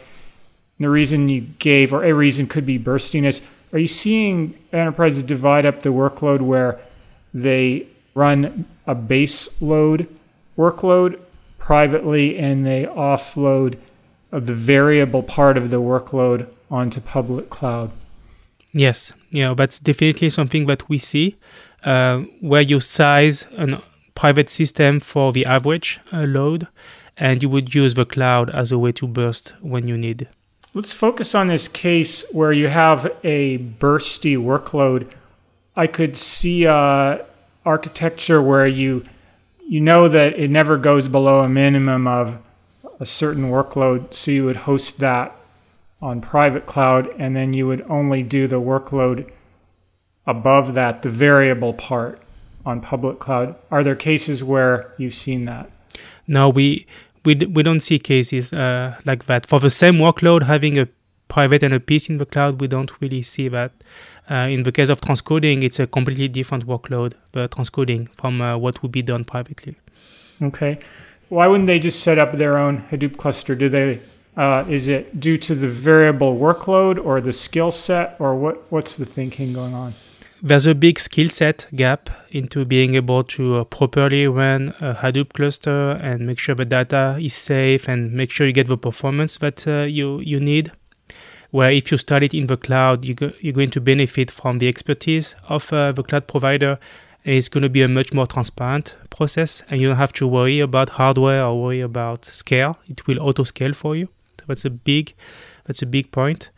the 0.81 0.91
reason 0.91 1.31
you 1.31 1.41
gave, 1.59 1.95
or 1.95 2.05
a 2.05 2.13
reason 2.13 2.47
could 2.47 2.67
be 2.67 2.77
burstiness. 2.77 3.41
Are 3.73 3.79
you 3.79 3.87
seeing 3.87 4.59
enterprises 4.75 5.23
divide 5.23 5.65
up 5.65 5.81
the 5.81 5.89
workload 5.89 6.43
where 6.43 6.79
they 7.33 7.87
run 8.15 8.67
a 8.87 8.95
base 8.95 9.49
load 9.63 10.07
workload 10.59 11.19
privately 11.57 12.39
and 12.39 12.67
they 12.67 12.85
offload 12.85 13.79
the 14.31 14.53
variable 14.53 15.23
part 15.23 15.57
of 15.57 15.71
the 15.71 15.81
workload 15.81 16.47
onto 16.71 17.01
public 17.01 17.49
cloud? 17.49 17.91
Yes, 18.73 19.15
yeah, 19.31 19.55
that's 19.55 19.81
definitely 19.81 20.29
something 20.29 20.67
that 20.67 20.89
we 20.91 20.99
see 20.99 21.37
where 21.83 22.61
you 22.61 22.81
size 22.81 23.47
a 23.57 23.83
private 24.15 24.51
system 24.51 25.01
for 25.01 25.33
the 25.33 25.47
average 25.47 26.01
uh, 26.13 26.25
load 26.25 26.69
and 27.17 27.43
you 27.43 27.49
would 27.49 27.75
use 27.75 27.95
the 27.95 28.07
cloud 28.07 28.51
as 28.51 28.73
a 28.73 28.79
way 28.79 28.93
to 28.93 29.07
burst 29.07 29.55
when 29.61 29.87
you 29.87 29.97
need. 29.97 30.29
Let's 30.73 30.93
focus 30.93 31.35
on 31.35 31.49
this 31.49 31.69
case 31.69 32.25
where 32.33 32.53
you 32.53 32.69
have 32.69 33.07
a 33.25 33.59
bursty 33.59 34.37
workload. 34.37 35.11
I 35.77 35.87
could 35.87 36.17
see 36.17 36.67
architecture 36.67 38.41
where 38.41 38.67
you 38.67 39.05
you 39.69 39.81
know 39.81 40.09
that 40.09 40.37
it 40.37 40.51
never 40.51 40.77
goes 40.77 41.07
below 41.09 41.41
a 41.41 41.49
minimum 41.49 42.07
of 42.07 42.39
a 42.99 43.07
certain 43.07 43.51
workload, 43.51 44.13
so 44.13 44.31
you 44.33 44.45
would 44.45 44.57
host 44.57 44.99
that 44.99 45.37
on 46.03 46.21
private 46.21 46.67
cloud, 46.67 47.09
and 47.19 47.37
then 47.37 47.53
you 47.53 47.67
would 47.69 47.83
only 47.83 48.23
do 48.23 48.49
the 48.49 48.61
workload 48.61 49.31
above 50.31 50.75
that, 50.75 51.03
the 51.03 51.11
variable 51.11 51.75
part 51.75 52.21
on 52.65 52.81
public 52.81 53.19
cloud. 53.19 53.57
Are 53.71 53.83
there 53.83 53.97
cases 53.97 54.45
where 54.45 54.93
you've 54.99 55.15
seen 55.15 55.45
that? 55.47 55.71
No, 56.27 56.49
we 56.49 56.87
we, 57.25 57.35
we 57.35 57.63
don't 57.63 57.81
see 57.81 57.99
cases 57.99 58.53
uh, 58.53 58.99
like 59.05 59.27
that. 59.27 59.47
For 59.47 59.61
the 59.61 59.71
same 59.71 59.97
workload, 59.97 60.45
having 60.45 60.79
a 60.79 60.89
private 61.29 61.63
and 61.63 61.75
a 61.75 61.81
piece 61.81 62.09
in 62.09 62.17
the 62.19 62.27
cloud, 62.27 62.61
we 62.61 62.69
don't 62.69 62.93
really 63.01 63.23
see 63.23 63.49
that. 63.49 63.73
Uh, 64.31 64.49
in 64.55 64.63
the 64.63 64.73
case 64.73 64.89
of 64.89 65.01
transcoding, 65.01 65.63
it's 65.63 65.81
a 65.81 65.87
completely 65.87 66.29
different 66.29 66.67
workload, 66.67 67.15
the 67.33 67.49
transcoding 67.49 68.09
from 68.17 68.41
uh, 68.41 68.57
what 68.57 68.81
would 68.83 68.93
be 68.93 69.03
done 69.03 69.25
privately. 69.25 69.75
Okay. 70.41 70.79
Why 71.29 71.47
wouldn't 71.47 71.67
they 71.67 71.79
just 71.79 72.01
set 72.01 72.19
up 72.19 72.33
their 72.33 72.57
own 72.57 72.85
Hadoop 72.91 73.17
cluster? 73.17 73.55
Do 73.55 73.69
they 73.69 74.01
uh, 74.37 74.65
is 74.69 74.89
it 74.89 75.21
due 75.21 75.37
to 75.37 75.55
the 75.55 75.69
variable 75.69 76.37
workload 76.37 77.05
or 77.05 77.21
the 77.21 77.33
skill 77.33 77.71
set, 77.71 78.17
or 78.19 78.35
what? 78.35 78.71
What's 78.71 78.97
the 78.97 79.05
thinking 79.05 79.53
going 79.53 79.75
on? 79.75 79.95
There's 80.43 80.67
a 80.67 80.75
big 80.75 80.99
skill 80.99 81.29
set 81.29 81.67
gap 81.75 82.11
into 82.31 82.65
being 82.65 82.95
able 82.95 83.23
to 83.25 83.57
uh, 83.57 83.65
properly 83.65 84.27
run 84.27 84.69
a 84.81 84.95
Hadoop 84.95 85.33
cluster 85.33 85.99
and 86.03 86.27
make 86.27 86.39
sure 86.39 86.55
the 86.55 86.65
data 86.65 87.19
is 87.21 87.35
safe 87.35 87.89
and 87.89 88.13
make 88.13 88.31
sure 88.31 88.47
you 88.47 88.53
get 88.53 88.69
the 88.69 88.79
performance 88.79 89.37
that 89.39 89.67
uh, 89.67 89.83
you 89.83 90.21
you 90.21 90.41
need. 90.41 90.73
Where 91.51 91.73
if 91.73 91.91
you 91.91 91.99
start 91.99 92.23
it 92.23 92.33
in 92.33 92.47
the 92.47 92.57
cloud, 92.57 93.05
you 93.05 93.15
go, 93.15 93.33
you're 93.41 93.53
going 93.53 93.71
to 93.71 93.81
benefit 93.81 94.31
from 94.31 94.61
the 94.61 94.69
expertise 94.69 95.35
of 95.49 95.73
uh, 95.73 95.93
the 95.93 96.03
cloud 96.05 96.29
provider. 96.29 96.79
And 97.25 97.35
it's 97.35 97.49
going 97.49 97.63
to 97.63 97.69
be 97.69 97.83
a 97.83 97.89
much 97.89 98.15
more 98.15 98.27
transparent 98.27 98.95
process, 99.11 99.63
and 99.69 99.79
you 99.79 99.89
don't 99.89 99.99
have 99.99 100.13
to 100.15 100.27
worry 100.27 100.61
about 100.61 100.91
hardware 100.91 101.45
or 101.45 101.61
worry 101.61 101.81
about 101.81 102.25
scale. 102.25 102.79
It 102.89 103.07
will 103.07 103.21
auto 103.21 103.45
scale 103.45 103.75
for 103.75 103.95
you. 103.95 104.09
So 104.39 104.45
that's 104.47 104.65
a 104.65 104.71
big, 104.71 105.13
that's 105.65 105.83
a 105.83 105.87
big 105.87 106.13
point. 106.13 106.51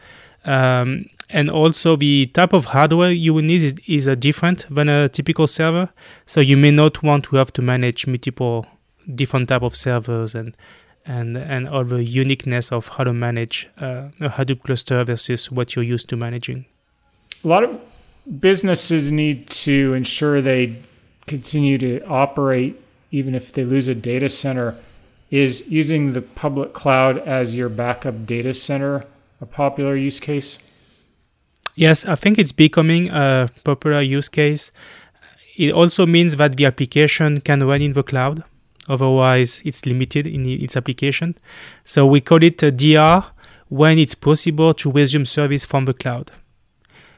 Um, 0.44 1.06
and 1.32 1.48
also 1.48 1.96
the 1.96 2.26
type 2.26 2.52
of 2.52 2.66
hardware 2.66 3.10
you 3.10 3.32
will 3.34 3.42
need 3.42 3.62
is, 3.62 3.74
is 3.86 4.06
different 4.18 4.66
than 4.70 4.88
a 4.88 5.08
typical 5.08 5.46
server. 5.46 5.88
So 6.26 6.40
you 6.40 6.56
may 6.56 6.70
not 6.70 7.02
want 7.02 7.24
to 7.24 7.36
have 7.36 7.52
to 7.54 7.62
manage 7.62 8.06
multiple 8.06 8.66
different 9.14 9.48
type 9.48 9.62
of 9.62 9.74
servers 9.74 10.34
and 10.34 10.56
and 11.04 11.36
and 11.36 11.68
all 11.68 11.82
the 11.82 12.04
uniqueness 12.04 12.70
of 12.70 12.88
how 12.88 13.02
to 13.04 13.12
manage 13.12 13.68
uh, 13.78 14.08
a 14.20 14.28
Hadoop 14.28 14.62
cluster 14.62 15.02
versus 15.02 15.50
what 15.50 15.74
you're 15.74 15.84
used 15.84 16.08
to 16.10 16.16
managing. 16.16 16.66
A 17.44 17.48
lot 17.48 17.64
of 17.64 17.80
businesses 18.38 19.10
need 19.10 19.50
to 19.50 19.94
ensure 19.94 20.40
they 20.40 20.76
continue 21.26 21.78
to 21.78 22.00
operate 22.06 22.80
even 23.10 23.34
if 23.34 23.52
they 23.52 23.64
lose 23.64 23.88
a 23.88 23.94
data 23.94 24.28
center. 24.28 24.76
Is 25.30 25.68
using 25.68 26.12
the 26.12 26.20
public 26.20 26.74
cloud 26.74 27.18
as 27.18 27.54
your 27.54 27.70
backup 27.70 28.26
data 28.26 28.52
center 28.52 29.06
a 29.40 29.46
popular 29.46 29.96
use 29.96 30.20
case? 30.20 30.58
Yes, 31.74 32.04
I 32.04 32.16
think 32.16 32.38
it's 32.38 32.52
becoming 32.52 33.08
a 33.10 33.48
popular 33.64 34.02
use 34.02 34.28
case. 34.28 34.70
It 35.56 35.72
also 35.72 36.06
means 36.06 36.36
that 36.36 36.56
the 36.56 36.66
application 36.66 37.40
can 37.40 37.60
run 37.60 37.80
in 37.82 37.92
the 37.94 38.02
cloud. 38.02 38.44
Otherwise, 38.88 39.62
it's 39.64 39.86
limited 39.86 40.26
in 40.26 40.44
its 40.44 40.76
application. 40.76 41.36
So 41.84 42.06
we 42.06 42.20
call 42.20 42.42
it 42.42 42.62
a 42.62 42.70
DR 42.70 43.24
when 43.68 43.98
it's 43.98 44.14
possible 44.14 44.74
to 44.74 44.90
resume 44.90 45.24
service 45.24 45.64
from 45.64 45.84
the 45.86 45.94
cloud. 45.94 46.30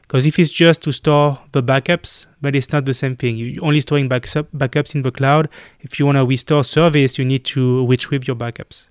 Because 0.03 0.27
if 0.27 0.37
it's 0.37 0.51
just 0.51 0.83
to 0.83 0.93
store 0.93 1.39
the 1.51 1.63
backups, 1.63 2.27
but 2.39 2.55
it's 2.55 2.71
not 2.71 2.85
the 2.85 2.93
same 2.93 3.15
thing. 3.15 3.37
You're 3.37 3.65
only 3.65 3.81
storing 3.81 4.07
backups 4.07 4.95
in 4.95 5.01
the 5.01 5.11
cloud. 5.11 5.49
If 5.81 5.99
you 5.99 6.05
want 6.05 6.17
to 6.17 6.25
restore 6.25 6.63
service, 6.63 7.17
you 7.17 7.25
need 7.25 7.43
to 7.45 7.87
retrieve 7.87 8.27
your 8.27 8.35
backups. 8.35 8.87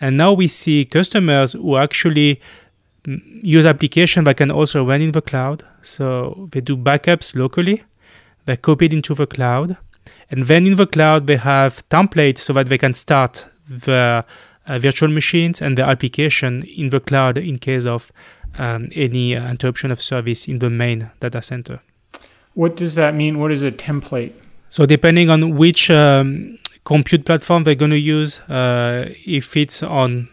And 0.00 0.16
now 0.16 0.32
we 0.34 0.48
see 0.48 0.84
customers 0.84 1.54
who 1.54 1.76
actually 1.76 2.40
use 3.06 3.66
application 3.66 4.24
that 4.24 4.36
can 4.36 4.50
also 4.50 4.84
run 4.84 5.00
in 5.00 5.12
the 5.12 5.22
cloud. 5.22 5.64
So 5.82 6.48
they 6.52 6.60
do 6.60 6.76
backups 6.76 7.34
locally, 7.34 7.82
they 8.44 8.56
copy 8.56 8.86
it 8.86 8.92
into 8.92 9.14
the 9.14 9.26
cloud, 9.26 9.76
and 10.30 10.44
then 10.44 10.66
in 10.66 10.76
the 10.76 10.86
cloud 10.86 11.26
they 11.26 11.36
have 11.36 11.86
templates 11.88 12.38
so 12.38 12.52
that 12.54 12.68
they 12.68 12.78
can 12.78 12.94
start 12.94 13.46
the 13.68 14.24
uh, 14.66 14.78
virtual 14.78 15.08
machines 15.08 15.60
and 15.60 15.76
the 15.76 15.84
application 15.84 16.62
in 16.76 16.90
the 16.90 17.00
cloud 17.00 17.38
in 17.38 17.56
case 17.56 17.86
of 17.86 18.12
um, 18.58 18.88
any 18.94 19.34
uh, 19.36 19.50
interruption 19.50 19.90
of 19.90 20.00
service 20.00 20.46
in 20.46 20.58
the 20.58 20.70
main 20.70 21.10
data 21.20 21.42
center. 21.42 21.80
What 22.54 22.76
does 22.76 22.94
that 22.96 23.14
mean? 23.14 23.38
What 23.38 23.50
is 23.50 23.62
a 23.62 23.70
template? 23.70 24.32
So 24.68 24.86
depending 24.86 25.30
on 25.30 25.56
which 25.56 25.90
um, 25.90 26.58
compute 26.84 27.24
platform 27.24 27.64
they're 27.64 27.74
going 27.74 27.90
to 27.90 27.98
use, 27.98 28.40
uh, 28.40 29.08
if 29.26 29.56
it's 29.56 29.82
on 29.82 30.28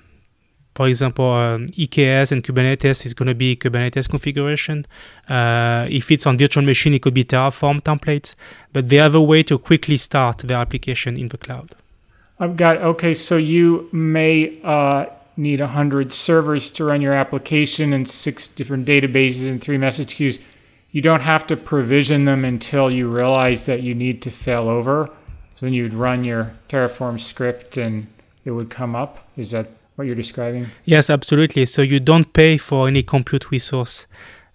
for 0.80 0.88
example, 0.88 1.30
um, 1.34 1.66
EKS 1.68 2.32
and 2.32 2.42
Kubernetes 2.42 3.06
is 3.06 3.14
going 3.14 3.28
to 3.28 3.36
be 3.36 3.54
Kubernetes 3.54 4.08
configuration. 4.08 4.86
Uh, 5.28 5.86
if 5.90 6.10
it's 6.10 6.26
on 6.26 6.38
virtual 6.38 6.64
machine, 6.64 6.94
it 6.94 7.02
could 7.02 7.14
be 7.14 7.26
Terraform 7.26 7.82
templates. 7.82 8.34
But 8.72 8.88
they 8.88 8.96
have 8.96 9.14
a 9.14 9.22
way 9.22 9.44
to 9.44 9.58
quickly 9.58 9.98
start 9.98 10.38
their 10.38 10.56
application 10.56 11.18
in 11.18 11.28
the 11.28 11.38
cloud. 11.38 11.76
I've 12.40 12.56
got 12.56 12.78
okay. 12.78 13.14
So 13.14 13.36
you 13.36 13.90
may 13.92 14.58
uh, 14.64 15.08
need 15.36 15.60
hundred 15.60 16.14
servers 16.14 16.70
to 16.70 16.86
run 16.86 17.02
your 17.02 17.14
application 17.14 17.92
and 17.92 18.10
six 18.10 18.48
different 18.48 18.88
databases 18.88 19.50
and 19.50 19.62
three 19.62 19.78
message 19.78 20.16
queues. 20.16 20.40
You 20.92 21.02
don't 21.02 21.24
have 21.24 21.46
to 21.48 21.58
provision 21.58 22.24
them 22.24 22.46
until 22.46 22.90
you 22.90 23.10
realize 23.10 23.66
that 23.66 23.84
you 23.84 23.94
need 23.94 24.22
to 24.22 24.32
fail 24.32 24.70
over. 24.70 25.10
So 25.58 25.66
then 25.66 25.74
you'd 25.74 25.94
run 25.94 26.24
your 26.24 26.54
Terraform 26.70 27.20
script 27.20 27.76
and 27.76 28.08
it 28.46 28.52
would 28.52 28.70
come 28.70 28.96
up. 28.96 29.28
Is 29.36 29.52
that 29.52 29.68
what 30.00 30.08
you're 30.08 30.16
describing? 30.16 30.68
Yes, 30.86 31.10
absolutely. 31.10 31.66
So 31.66 31.82
you 31.82 32.00
don't 32.00 32.32
pay 32.32 32.58
for 32.58 32.88
any 32.88 33.04
compute 33.04 33.52
resource 33.52 34.08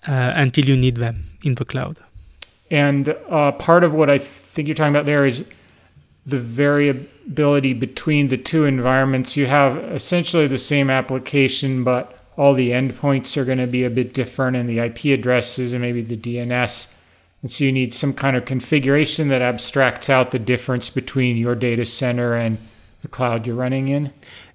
uh, 0.08 0.32
until 0.34 0.64
you 0.64 0.76
need 0.76 0.96
them 0.96 1.26
in 1.44 1.54
the 1.56 1.66
cloud. 1.66 2.00
And 2.70 3.10
uh, 3.28 3.52
part 3.52 3.84
of 3.84 3.92
what 3.92 4.08
I 4.08 4.18
think 4.18 4.66
you're 4.66 4.74
talking 4.74 4.94
about 4.96 5.04
there 5.04 5.26
is 5.26 5.44
the 6.26 6.40
variability 6.40 7.74
between 7.74 8.28
the 8.28 8.38
two 8.38 8.64
environments. 8.64 9.36
You 9.36 9.46
have 9.46 9.76
essentially 9.76 10.46
the 10.46 10.58
same 10.58 10.88
application, 10.88 11.84
but 11.84 12.18
all 12.38 12.54
the 12.54 12.70
endpoints 12.70 13.36
are 13.36 13.44
going 13.44 13.58
to 13.58 13.66
be 13.66 13.84
a 13.84 13.90
bit 13.90 14.14
different, 14.14 14.56
and 14.56 14.66
the 14.66 14.78
IP 14.78 15.04
addresses 15.16 15.74
and 15.74 15.82
maybe 15.82 16.00
the 16.00 16.16
DNS. 16.16 16.92
And 17.42 17.50
so 17.50 17.64
you 17.64 17.72
need 17.72 17.92
some 17.92 18.14
kind 18.14 18.34
of 18.34 18.46
configuration 18.46 19.28
that 19.28 19.42
abstracts 19.42 20.08
out 20.08 20.30
the 20.30 20.38
difference 20.38 20.88
between 20.88 21.36
your 21.36 21.54
data 21.54 21.84
center 21.84 22.34
and 22.34 22.56
the 23.02 23.08
cloud 23.08 23.46
you're 23.46 23.54
running 23.54 23.88
in. 23.88 24.10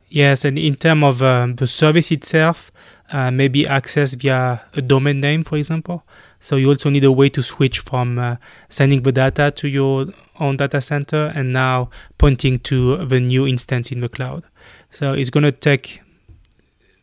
Yes, 0.09 0.43
and 0.43 0.57
in 0.57 0.75
terms 0.75 1.03
of 1.03 1.21
um, 1.21 1.55
the 1.55 1.67
service 1.67 2.11
itself, 2.11 2.71
uh, 3.11 3.31
maybe 3.31 3.67
access 3.67 4.15
via 4.15 4.61
a 4.73 4.81
domain 4.81 5.19
name, 5.19 5.43
for 5.43 5.57
example. 5.57 6.03
So 6.39 6.55
you 6.55 6.69
also 6.69 6.89
need 6.89 7.03
a 7.03 7.11
way 7.11 7.29
to 7.29 7.43
switch 7.43 7.79
from 7.79 8.17
uh, 8.17 8.37
sending 8.69 9.03
the 9.03 9.11
data 9.11 9.51
to 9.55 9.67
your 9.67 10.07
own 10.39 10.57
data 10.57 10.81
center 10.81 11.31
and 11.35 11.51
now 11.51 11.89
pointing 12.17 12.59
to 12.59 13.05
the 13.05 13.19
new 13.19 13.45
instance 13.45 13.91
in 13.91 14.01
the 14.01 14.09
cloud. 14.09 14.43
So 14.89 15.13
it's 15.13 15.29
going 15.29 15.43
to 15.43 15.51
take 15.51 16.01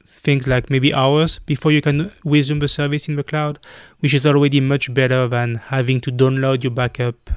things 0.07 0.49
like 0.49 0.71
maybe 0.71 0.93
hours 0.93 1.39
before 1.41 1.71
you 1.71 1.81
can 1.81 2.11
resume 2.25 2.59
the 2.59 2.69
service 2.69 3.09
in 3.09 3.15
the 3.15 3.23
cloud, 3.23 3.61
which 4.01 4.15
is 4.15 4.27
already 4.27 4.61
much 4.61 4.93
better 4.93 5.29
than 5.29 5.57
having 5.57 6.01
to 6.01 6.11
download 6.11 6.65
your 6.65 6.73
backup 6.73 7.31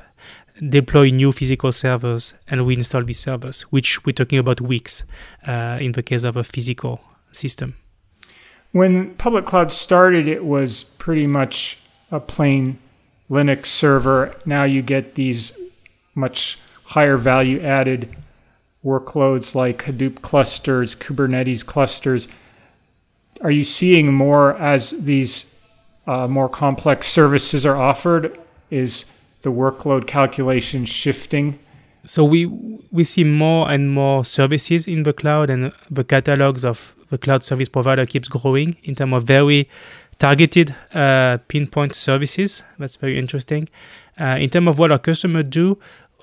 deploy 0.68 1.10
new 1.10 1.32
physical 1.32 1.72
servers 1.72 2.34
and 2.48 2.62
reinstall 2.62 3.06
these 3.06 3.20
servers, 3.20 3.62
which 3.64 4.04
we're 4.06 4.14
talking 4.14 4.40
about 4.40 4.62
weeks 4.62 5.04
uh, 5.48 5.78
in 5.80 5.94
the 5.94 6.04
case 6.04 6.24
of 6.24 6.36
a 6.36 6.44
physical 6.44 7.02
system. 7.32 7.76
When 8.72 9.16
public 9.16 9.46
cloud 9.46 9.72
started, 9.72 10.28
it 10.28 10.46
was 10.46 10.84
pretty 10.84 11.28
much 11.28 11.78
a 12.12 12.20
plain 12.20 12.78
Linux 13.30 13.68
server. 13.68 14.36
Now 14.46 14.64
you 14.64 14.82
get 14.82 15.16
these 15.16 15.58
much 16.16 16.60
higher 16.84 17.18
value 17.18 17.62
added 17.62 18.16
workloads 18.84 19.56
like 19.56 19.84
Hadoop 19.84 20.22
clusters, 20.22 20.96
Kubernetes 20.96 21.66
clusters. 21.66 22.28
Are 23.42 23.52
you 23.52 23.64
seeing 23.64 24.14
more 24.14 24.58
as 24.58 24.92
these 24.92 25.60
uh, 26.08 26.28
more 26.28 26.50
complex 26.50 27.08
services 27.08 27.66
are 27.66 27.78
offered? 27.78 28.40
Is 28.70 29.12
the 29.42 29.52
workload 29.52 30.08
calculation 30.08 30.86
shifting? 30.86 31.60
So 32.06 32.24
we 32.24 32.46
we 32.92 33.04
see 33.04 33.24
more 33.24 33.70
and 33.70 33.92
more 33.92 34.26
services 34.26 34.88
in 34.88 35.04
the 35.04 35.14
cloud, 35.14 35.50
and 35.50 35.72
the 35.90 36.04
catalogs 36.04 36.64
of 36.64 36.96
the 37.10 37.18
cloud 37.18 37.44
service 37.44 37.70
provider 37.70 38.06
keeps 38.06 38.28
growing 38.28 38.78
in 38.84 38.96
terms 38.96 39.14
of 39.14 39.24
very 39.24 39.68
targeted 40.18 40.76
uh, 40.94 41.38
pinpoint 41.48 41.96
services. 41.96 42.64
That's 42.78 42.96
very 42.96 43.18
interesting. 43.18 43.70
Uh, 44.20 44.38
in 44.40 44.50
terms 44.50 44.68
of 44.68 44.80
what 44.80 44.92
our 44.92 45.00
customers 45.00 45.46
do, 45.50 45.78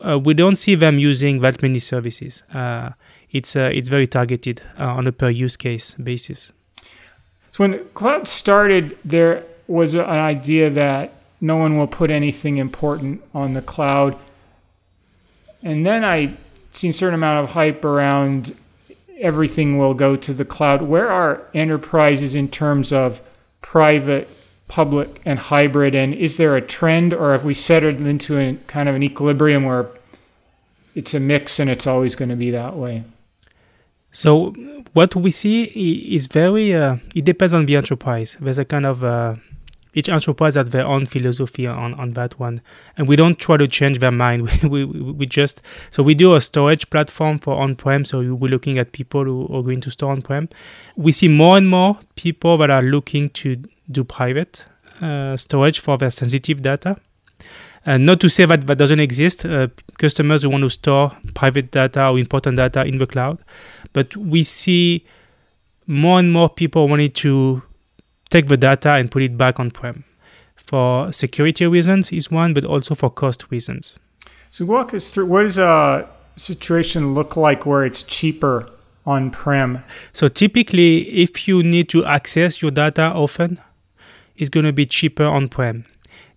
uh, 0.07 0.19
we 0.19 0.35
don't 0.35 0.57
see 0.57 0.75
them 0.75 0.99
using 0.99 1.41
that 1.41 1.63
many 1.63 1.79
services. 1.79 2.43
Uh, 2.53 2.91
it's 3.31 3.57
uh, 3.57 3.71
it's 3.73 3.89
very 3.89 4.07
targeted 4.07 4.63
uh, 4.79 4.95
on 4.95 5.07
a 5.07 5.13
per 5.13 5.31
use 5.31 5.57
case 5.57 5.95
basis. 5.95 6.53
So 7.53 7.65
when 7.65 7.85
cloud 7.95 8.29
started, 8.29 8.99
there 9.05 9.45
was 9.67 9.95
an 9.95 10.05
idea 10.05 10.71
that 10.71 11.16
no 11.41 11.57
one 11.57 11.77
will 11.77 11.87
put 11.87 12.11
anything 12.11 12.57
important 12.57 13.23
on 13.35 13.55
the 13.55 13.63
cloud. 13.63 14.19
And 15.63 15.85
then 15.85 16.05
I 16.05 16.37
seen 16.73 16.91
a 16.91 16.95
certain 16.95 17.15
amount 17.15 17.45
of 17.45 17.55
hype 17.55 17.85
around 17.85 18.55
everything 19.19 19.79
will 19.79 19.95
go 19.95 20.17
to 20.17 20.35
the 20.35 20.45
cloud. 20.45 20.83
Where 20.83 21.11
are 21.11 21.43
enterprises 21.55 22.35
in 22.35 22.49
terms 22.49 22.93
of 22.93 23.21
private, 23.63 24.29
public, 24.69 25.21
and 25.25 25.39
hybrid? 25.39 25.95
And 25.95 26.15
is 26.15 26.37
there 26.37 26.57
a 26.57 26.61
trend, 26.61 27.13
or 27.13 27.33
have 27.33 27.45
we 27.45 27.55
settled 27.55 28.01
into 28.01 28.39
a 28.39 28.57
kind 28.67 28.89
of 28.89 28.95
an 28.95 29.03
equilibrium 29.03 29.65
where 29.65 29.89
it's 30.95 31.15
a 31.15 31.21
mix 31.21 31.59
and 31.59 31.71
it's 31.71 31.87
always 31.87 32.15
going 32.15 32.29
to 32.29 32.37
be 32.37 32.51
that 32.51 32.77
way? 32.77 33.05
So 34.13 34.55
what 34.93 35.15
we 35.15 35.31
see 35.31 35.65
is 36.15 36.27
very. 36.27 36.75
Uh, 36.75 36.97
it 37.15 37.25
depends 37.25 37.53
on 37.53 37.67
the 37.67 37.77
enterprise. 37.77 38.37
There's 38.41 38.59
a 38.59 38.65
kind 38.65 38.87
of 38.87 39.05
uh, 39.05 39.35
each 39.97 40.09
enterprise 40.09 40.55
has 40.55 40.69
their 40.71 40.87
own 40.87 41.07
philosophy 41.07 41.67
on, 41.67 41.93
on 41.95 42.13
that 42.13 42.39
one 42.39 42.61
and 42.97 43.09
we 43.09 43.17
don't 43.17 43.41
try 43.41 43.57
to 43.57 43.67
change 43.67 43.99
their 43.99 44.13
mind 44.13 44.49
we, 44.63 44.85
we, 44.85 45.13
we 45.13 45.27
just 45.27 45.63
so 45.91 46.03
we 46.05 46.15
do 46.15 46.35
a 46.37 46.41
storage 46.41 46.89
platform 46.91 47.39
for 47.39 47.61
on-prem 47.61 48.05
so 48.05 48.19
we're 48.35 48.49
looking 48.49 48.79
at 48.79 48.93
people 48.93 49.25
who 49.25 49.43
are 49.47 49.63
going 49.63 49.81
to 49.81 49.91
store 49.91 50.13
on-prem 50.13 50.49
we 50.95 51.11
see 51.11 51.27
more 51.27 51.57
and 51.57 51.69
more 51.69 51.99
people 52.15 52.57
that 52.57 52.71
are 52.71 52.83
looking 52.83 53.29
to 53.31 53.61
do 53.91 54.05
private 54.05 54.67
uh, 55.01 55.37
storage 55.37 55.81
for 55.81 55.99
their 55.99 56.11
sensitive 56.11 56.63
data. 56.63 56.97
And 57.85 58.05
not 58.05 58.19
to 58.21 58.29
say 58.29 58.47
that 58.47 58.67
that 58.67 58.79
doesn't 58.79 58.99
exist. 58.99 59.45
Uh, 59.45 59.69
customers 59.99 60.43
who 60.43 60.51
want 60.51 60.63
to 60.63 60.71
store 60.71 61.13
private 61.35 61.71
data 61.71 62.09
or 62.09 62.19
important 62.19 62.57
data 62.57 62.85
in 62.85 62.99
the 62.99 63.07
cloud, 63.07 63.43
but 63.93 64.17
we 64.17 64.43
see 64.43 65.05
more 65.87 66.19
and 66.19 66.33
more 66.33 66.49
people 66.49 66.89
wanting 66.89 67.13
to 67.13 67.63
take 68.31 68.47
the 68.47 68.57
data 68.57 68.91
and 68.93 69.11
put 69.11 69.23
it 69.23 69.37
back 69.37 69.61
on 69.61 69.71
prem. 69.71 70.05
For 70.57 71.13
security 71.13 71.67
reasons 71.67 72.11
is 72.13 72.31
one, 72.31 72.55
but 72.55 72.65
also 72.65 72.95
for 72.95 73.11
cost 73.11 73.47
reasons. 73.51 73.97
So 74.51 74.65
walk 74.65 74.95
us 74.95 75.09
through 75.11 75.27
what 75.27 75.43
does 75.43 75.59
a 75.59 76.09
situation 76.37 77.15
look 77.15 77.37
like 77.37 77.67
where 77.67 77.85
it's 77.85 78.03
cheaper 78.03 78.71
on 79.05 79.31
prem? 79.31 79.83
So 80.13 80.29
typically, 80.29 81.09
if 81.09 81.47
you 81.47 81.63
need 81.63 81.89
to 81.91 82.05
access 82.05 82.63
your 82.63 82.71
data 82.71 83.13
often, 83.13 83.59
it's 84.37 84.51
going 84.51 84.67
to 84.67 84.73
be 84.73 84.87
cheaper 84.87 85.25
on 85.25 85.49
prem 85.49 85.85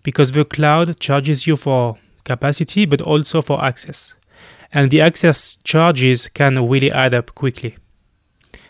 because 0.04 0.32
the 0.32 0.46
cloud 0.46 1.00
charges 1.00 1.48
you 1.48 1.56
for 1.56 1.98
capacity 2.24 2.86
but 2.86 3.02
also 3.02 3.42
for 3.42 3.64
access. 3.64 4.16
And 4.72 4.92
the 4.92 5.02
access 5.02 5.58
charges 5.64 6.28
can 6.28 6.70
really 6.70 6.92
add 6.92 7.14
up 7.14 7.34
quickly. 7.34 7.76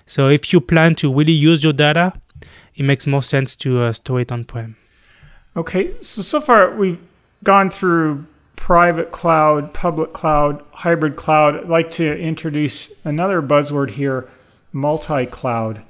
So 0.05 0.29
if 0.29 0.53
you 0.53 0.61
plan 0.61 0.95
to 0.95 1.13
really 1.13 1.33
use 1.33 1.63
your 1.63 1.73
data, 1.73 2.13
it 2.79 2.83
makes 2.83 3.05
more 3.05 3.21
sense 3.21 3.55
to 3.57 3.81
uh, 3.81 3.93
store 3.93 4.21
it 4.21 4.31
on 4.31 4.45
prem. 4.45 4.77
Okay, 5.55 5.93
so 6.01 6.21
so 6.21 6.39
far 6.39 6.73
we've 6.73 6.99
gone 7.43 7.69
through 7.69 8.25
private 8.55 9.11
cloud, 9.11 9.73
public 9.73 10.13
cloud, 10.13 10.63
hybrid 10.71 11.15
cloud. 11.17 11.55
I'd 11.57 11.69
like 11.69 11.91
to 11.91 12.17
introduce 12.17 12.93
another 13.03 13.41
buzzword 13.41 13.91
here 13.91 14.29
multi 14.71 15.25
cloud. 15.25 15.81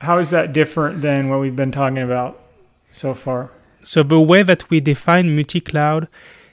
How 0.00 0.18
is 0.18 0.30
that 0.30 0.52
different 0.52 1.02
than 1.02 1.28
what 1.28 1.40
we've 1.40 1.56
been 1.56 1.72
talking 1.72 1.98
about 1.98 2.38
so 2.90 3.14
far? 3.14 3.50
So, 3.82 4.02
the 4.02 4.20
way 4.20 4.42
that 4.42 4.68
we 4.68 4.80
define 4.80 5.36
multi 5.36 5.60
cloud 5.60 6.08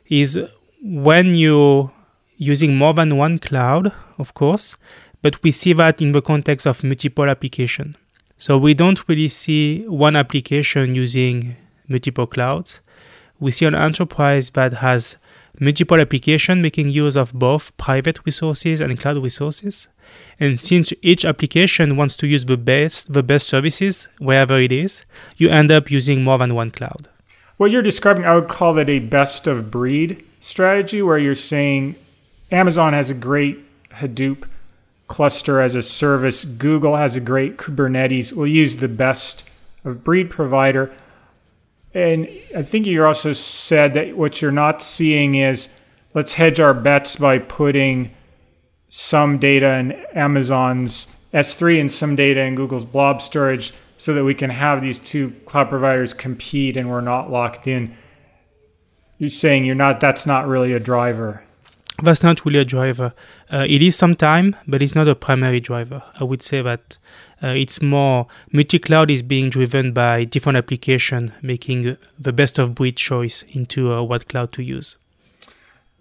is 0.08 0.40
when 0.82 1.34
you're 1.34 1.92
using 2.38 2.78
more 2.78 2.94
than 2.94 3.18
one 3.18 3.40
cloud, 3.40 3.92
of 4.20 4.34
course, 4.34 4.78
but 5.24 5.42
we 5.42 5.50
see 5.50 5.74
that 5.74 6.02
in 6.02 6.12
the 6.12 6.22
context 6.22 6.68
of 6.68 6.84
multiple 6.84 7.30
application. 7.30 7.96
So, 8.44 8.52
we 8.58 8.74
don't 8.74 9.02
really 9.08 9.30
see 9.30 9.64
one 9.88 10.16
application 10.18 10.96
using 10.96 11.56
multiple 11.88 12.28
clouds 12.28 12.82
we 13.44 13.52
see 13.52 13.66
an 13.66 13.76
enterprise 13.76 14.50
that 14.52 14.74
has 14.76 15.18
multiple 15.60 16.00
applications 16.00 16.62
making 16.62 16.90
use 16.90 17.18
of 17.18 17.34
both 17.34 17.76
private 17.78 18.26
resources 18.26 18.80
and 18.80 18.98
cloud 18.98 19.18
resources. 19.18 19.90
And 20.40 20.58
since 20.58 20.94
each 21.02 21.26
application 21.26 21.98
wants 21.98 22.16
to 22.18 22.28
use 22.28 22.46
the 22.46 22.58
best 22.58 23.12
the 23.12 23.22
best 23.22 23.48
services 23.48 24.08
wherever 24.20 24.58
it 24.58 24.72
is, 24.72 25.06
you 25.38 25.50
end 25.50 25.72
up 25.72 25.92
using 25.92 26.24
more 26.24 26.38
than 26.38 26.56
one 26.56 26.70
cloud. 26.70 27.10
What 27.58 27.72
you're 27.72 27.82
describing, 27.82 28.24
I 28.26 28.36
would 28.36 28.48
call 28.48 28.78
it 28.78 28.90
a 28.90 29.00
best 29.00 29.46
of 29.46 29.70
breed 29.70 30.26
strategy 30.40 31.02
where 31.02 31.18
you're 31.18 31.36
saying 31.36 31.96
Amazon 32.52 32.94
has 32.94 33.12
a 33.12 33.14
great 33.14 33.60
Hadoop 33.92 34.46
cluster 35.08 35.62
as 35.62 35.76
a 35.76 35.82
service, 35.82 36.46
Google 36.46 36.96
has 36.96 37.16
a 37.16 37.22
great 37.22 37.58
Kubernetes. 37.58 38.34
We'll 38.34 38.48
use 38.48 38.78
the 38.78 38.88
best 38.88 39.48
of 39.84 40.04
breed 40.04 40.30
provider 40.30 40.94
and 41.94 42.28
I 42.56 42.64
think 42.64 42.88
you 42.88 43.06
also 43.06 43.34
said 43.34 43.94
that 43.94 44.18
what 44.18 44.42
you're 44.42 44.52
not 44.52 44.82
seeing 44.82 45.36
is 45.36 45.74
let's 46.14 46.34
hedge 46.34 46.60
our 46.60 46.74
bets 46.74 47.16
by 47.18 47.38
putting 47.38 48.12
some 48.90 49.38
data 49.38 49.76
in 49.76 49.92
Amazon's 50.16 51.16
S3 51.34 51.80
and 51.80 51.92
some 51.92 52.16
data 52.16 52.42
in 52.42 52.56
Google's 52.56 52.86
blob 52.86 53.22
storage 53.22 53.74
so 53.98 54.14
that 54.14 54.24
we 54.24 54.34
can 54.34 54.50
have 54.50 54.82
these 54.82 55.00
two 55.00 55.32
cloud 55.46 55.70
providers 55.70 56.14
compete 56.14 56.78
and 56.78 56.90
we're 56.90 57.02
not 57.02 57.32
locked 57.32 57.68
in. 57.68 57.96
You're 59.20 59.30
saying 59.30 59.66
you're 59.66 59.76
not 59.76 60.00
that's 60.00 60.26
not 60.26 60.48
really 60.48 60.74
a 60.74 60.80
driver. 60.80 61.43
That's 62.02 62.24
not 62.24 62.44
really 62.44 62.60
a 62.60 62.66
driver. 62.66 63.14
Uh, 63.52 63.66
it 63.70 63.84
is 63.84 63.96
sometime, 63.96 64.56
but 64.68 64.82
it's 64.82 64.96
not 64.96 65.08
a 65.08 65.16
primary 65.16 65.60
driver. 65.60 66.02
I 66.20 66.24
would 66.24 66.42
say 66.42 66.62
that 66.62 66.98
uh, 67.44 67.50
it's 67.50 67.82
more 67.82 68.26
multi-cloud 68.52 69.12
is 69.12 69.22
being 69.22 69.50
driven 69.50 69.94
by 69.94 70.24
different 70.24 70.58
application, 70.58 71.34
making 71.42 71.98
the 72.18 72.34
best 72.34 72.58
of 72.58 72.74
breed 72.74 72.98
choice 72.98 73.44
into 73.50 73.94
uh, 73.94 74.02
what 74.02 74.28
cloud 74.28 74.52
to 74.54 74.64
use. 74.64 74.98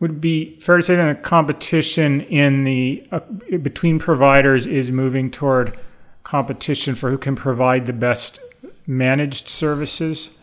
Would 0.01 0.21
be 0.21 0.59
fair 0.61 0.79
to 0.79 0.83
say 0.83 0.97
that 0.97 1.09
the 1.09 1.21
competition 1.21 2.23
in 2.23 2.65
the 2.65 3.07
uh, 3.13 3.21
between 3.59 3.99
providers 3.99 4.67
is 4.67 4.91
moving 4.91 5.31
toward 5.31 5.79
competition 6.25 6.95
for 6.95 7.11
who 7.11 7.19
can 7.19 7.37
provide 7.37 7.87
the 7.87 7.93
best 7.93 8.41
managed 8.87 9.49
services? 9.49 10.39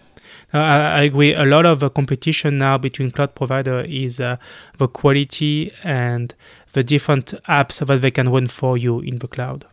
Uh, 0.54 0.58
I 0.58 1.02
agree. 1.04 1.34
A 1.34 1.46
lot 1.46 1.66
of 1.66 1.80
the 1.80 1.90
competition 1.90 2.58
now 2.58 2.78
between 2.78 3.12
cloud 3.12 3.36
provider 3.36 3.82
is 3.82 4.20
uh, 4.20 4.38
the 4.78 4.88
quality 4.88 5.72
and 5.84 6.34
the 6.74 6.84
different 6.84 7.34
apps 7.48 7.86
that 7.86 8.02
they 8.02 8.12
can 8.12 8.30
run 8.30 8.48
for 8.48 8.78
you 8.78 9.00
in 9.00 9.20
the 9.20 9.28
cloud 9.28 9.66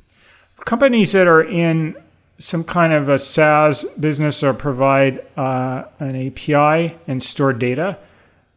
companies 0.65 1.13
that 1.13 1.27
are 1.27 1.43
in 1.43 1.97
some 2.39 2.65
kind 2.65 2.93
of 2.93 3.09
a 3.09 3.19
SaaS 3.19 3.85
business 3.99 4.43
or 4.43 4.53
provide 4.53 5.25
uh, 5.37 5.85
an 5.99 6.27
API 6.27 6.97
and 7.07 7.23
store 7.23 7.53
data, 7.53 7.99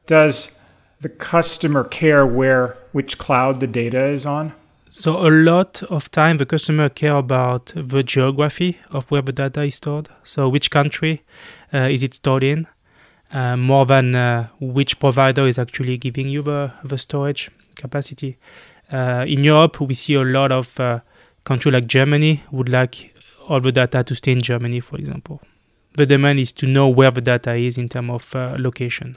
does 0.08 0.52
the 1.00 1.08
customer 1.08 1.84
care 1.84 2.26
where 2.26 2.78
which 2.92 3.18
cloud 3.18 3.62
the 3.62 3.68
data 3.68 4.08
is 4.08 4.26
on? 4.26 4.54
So 4.92 5.28
a 5.28 5.30
lot 5.30 5.84
of 5.84 6.10
time 6.10 6.38
the 6.38 6.48
customer 6.48 6.90
care 6.90 7.16
about 7.16 7.72
the 7.76 8.02
geography 8.02 8.80
of 8.90 9.06
where 9.12 9.22
the 9.22 9.32
data 9.32 9.62
is 9.62 9.76
stored. 9.76 10.10
So 10.24 10.50
which 10.50 10.72
country 10.72 11.22
uh, 11.72 11.90
is 11.92 12.02
it 12.02 12.16
stored 12.16 12.44
in? 12.44 12.66
Uh, 13.32 13.56
more 13.56 13.86
than 13.86 14.16
uh, 14.16 14.48
which 14.60 15.00
provider 15.00 15.46
is 15.46 15.60
actually 15.60 15.98
giving 15.98 16.28
you 16.28 16.42
the, 16.42 16.72
the 16.84 16.98
storage 16.98 17.52
capacity. 17.76 18.38
Uh, 18.92 19.26
in 19.28 19.44
Europe, 19.44 19.80
we 19.80 19.94
see 19.94 20.16
a 20.16 20.24
lot 20.24 20.52
of 20.52 20.80
uh, 20.80 21.02
country 21.44 21.72
like 21.72 21.86
Germany 21.86 22.42
would 22.50 22.70
like 22.70 23.14
all 23.48 23.60
the 23.60 23.72
data 23.72 24.04
to 24.04 24.16
stay 24.16 24.32
in 24.32 24.42
Germany, 24.42 24.80
for 24.80 24.96
example. 24.96 25.40
The 25.98 26.08
demand 26.08 26.40
is 26.40 26.52
to 26.54 26.66
know 26.66 26.90
where 26.90 27.12
the 27.12 27.22
data 27.22 27.54
is 27.54 27.78
in 27.78 27.90
terms 27.90 28.10
of 28.10 28.36
uh, 28.36 28.56
location. 28.58 29.16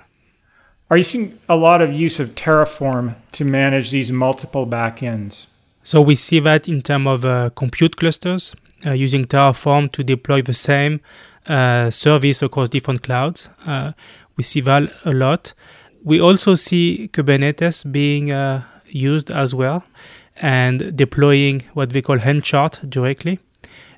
Are 0.90 0.98
you 0.98 1.02
seeing 1.02 1.38
a 1.48 1.56
lot 1.56 1.80
of 1.80 1.94
use 1.94 2.20
of 2.20 2.34
Terraform 2.34 3.14
to 3.32 3.46
manage 3.46 3.90
these 3.90 4.12
multiple 4.12 4.66
backends? 4.66 5.46
So 5.82 6.00
we 6.00 6.14
see 6.14 6.40
that 6.40 6.68
in 6.68 6.82
terms 6.82 7.06
of 7.06 7.24
uh, 7.24 7.50
compute 7.50 7.96
clusters, 7.96 8.54
uh, 8.86 8.92
using 8.92 9.24
Terraform 9.24 9.90
to 9.92 10.04
deploy 10.04 10.42
the 10.42 10.52
same 10.52 11.00
uh, 11.46 11.90
service 11.90 12.42
across 12.42 12.68
different 12.68 13.02
clouds. 13.02 13.48
Uh, 13.66 13.92
we 14.36 14.44
see 14.44 14.60
that 14.60 14.92
a 15.04 15.12
lot. 15.12 15.54
We 16.04 16.20
also 16.20 16.54
see 16.54 17.08
Kubernetes 17.12 17.90
being 17.90 18.32
uh, 18.32 18.62
used 18.86 19.30
as 19.30 19.54
well 19.54 19.84
and 20.36 20.96
deploying 20.96 21.62
what 21.74 21.92
we 21.92 22.02
call 22.02 22.18
Helm 22.18 22.40
chart 22.40 22.80
directly. 22.88 23.38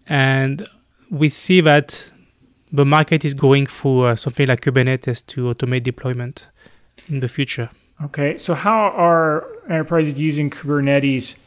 And 0.06 0.66
we 1.10 1.28
see 1.28 1.60
that 1.62 2.10
the 2.72 2.84
market 2.84 3.24
is 3.24 3.34
going 3.34 3.66
for 3.66 4.08
uh, 4.08 4.16
something 4.16 4.48
like 4.48 4.60
Kubernetes 4.60 5.24
to 5.26 5.44
automate 5.44 5.84
deployment 5.84 6.48
in 7.08 7.20
the 7.20 7.28
future. 7.28 7.70
Okay, 8.02 8.36
so 8.36 8.54
how 8.54 8.90
are 8.96 9.46
enterprises 9.70 10.18
using 10.18 10.50
Kubernetes 10.50 11.38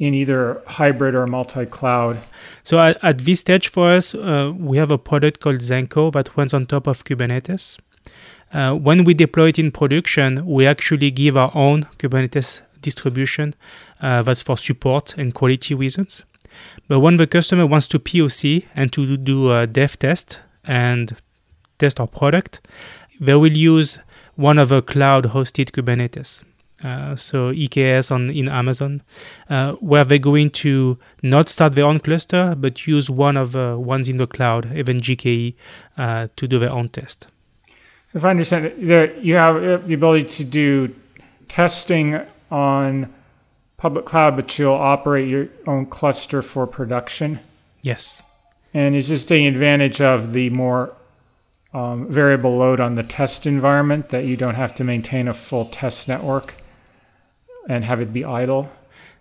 in 0.00 0.14
either 0.14 0.60
hybrid 0.66 1.14
or 1.14 1.26
multi-cloud? 1.26 2.18
So 2.64 2.80
at, 2.80 2.98
at 3.04 3.18
this 3.18 3.40
stage 3.40 3.68
for 3.68 3.90
us, 3.90 4.14
uh, 4.14 4.52
we 4.56 4.78
have 4.78 4.90
a 4.90 4.98
product 4.98 5.38
called 5.40 5.56
Zenko 5.56 6.12
that 6.14 6.36
runs 6.36 6.52
on 6.52 6.66
top 6.66 6.88
of 6.88 7.04
Kubernetes. 7.04 7.78
Uh, 8.52 8.74
when 8.74 9.04
we 9.04 9.14
deploy 9.14 9.48
it 9.48 9.58
in 9.60 9.70
production, 9.70 10.44
we 10.44 10.66
actually 10.66 11.12
give 11.12 11.36
our 11.36 11.52
own 11.54 11.84
Kubernetes 11.98 12.62
distribution 12.80 13.54
uh, 14.00 14.22
that's 14.22 14.42
for 14.42 14.56
support 14.56 15.16
and 15.16 15.34
quality 15.34 15.74
reasons. 15.74 16.24
But 16.88 17.00
when 17.00 17.18
the 17.18 17.26
customer 17.26 17.66
wants 17.66 17.86
to 17.88 17.98
POC 17.98 18.64
and 18.74 18.92
to 18.92 19.16
do 19.16 19.52
a 19.52 19.66
dev 19.66 19.98
test 19.98 20.40
and 20.64 21.14
test 21.78 22.00
our 22.00 22.08
product, 22.08 22.60
they 23.20 23.34
will 23.34 23.56
use 23.56 23.98
one 24.34 24.58
of 24.58 24.70
the 24.70 24.82
cloud 24.82 25.26
hosted 25.26 25.70
Kubernetes. 25.70 26.42
Uh, 26.82 27.14
so 27.14 27.52
EKS 27.52 28.10
on 28.10 28.30
in 28.30 28.48
Amazon, 28.48 29.02
uh, 29.50 29.72
where 29.74 30.04
they're 30.04 30.18
going 30.18 30.50
to 30.50 30.98
not 31.22 31.48
start 31.48 31.74
their 31.74 31.84
own 31.84 32.00
cluster, 32.00 32.54
but 32.56 32.86
use 32.86 33.10
one 33.10 33.36
of 33.36 33.52
the 33.52 33.78
ones 33.78 34.08
in 34.08 34.16
the 34.16 34.26
cloud, 34.26 34.74
even 34.74 34.98
GKE, 34.98 35.54
uh, 35.98 36.28
to 36.36 36.48
do 36.48 36.58
their 36.58 36.72
own 36.72 36.88
test. 36.88 37.28
So 38.12 38.18
if 38.18 38.24
I 38.24 38.30
understand, 38.30 38.72
there 38.78 39.14
you 39.18 39.34
have 39.34 39.86
the 39.86 39.94
ability 39.94 40.28
to 40.28 40.44
do 40.44 40.94
testing 41.48 42.20
on 42.50 43.12
public 43.76 44.04
cloud, 44.04 44.36
but 44.36 44.58
you'll 44.58 44.72
operate 44.72 45.28
your 45.28 45.48
own 45.66 45.86
cluster 45.86 46.42
for 46.42 46.66
production. 46.66 47.40
Yes. 47.82 48.22
And 48.72 48.94
is 48.94 49.08
this 49.08 49.24
taking 49.24 49.46
advantage 49.46 50.00
of 50.00 50.32
the 50.32 50.50
more 50.50 50.94
um, 51.72 52.08
variable 52.08 52.56
load 52.56 52.80
on 52.80 52.94
the 52.94 53.02
test 53.02 53.46
environment 53.46 54.08
that 54.08 54.24
you 54.24 54.36
don't 54.36 54.54
have 54.54 54.74
to 54.76 54.84
maintain 54.84 55.28
a 55.28 55.34
full 55.34 55.66
test 55.66 56.08
network 56.08 56.54
and 57.70 57.84
have 57.84 58.00
it 58.00 58.12
be 58.12 58.24
idle? 58.24 58.68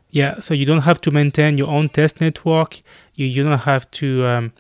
Yeah, 0.10 0.40
so 0.40 0.54
you 0.56 0.66
don't 0.66 0.86
have 0.90 1.00
to 1.02 1.12
maintain 1.12 1.58
your 1.58 1.68
own 1.68 1.88
test 1.90 2.20
network. 2.20 2.82
You, 3.14 3.28
you 3.28 3.44
don't 3.44 3.60
have 3.60 3.90
to 3.92 4.26
um, 4.26 4.54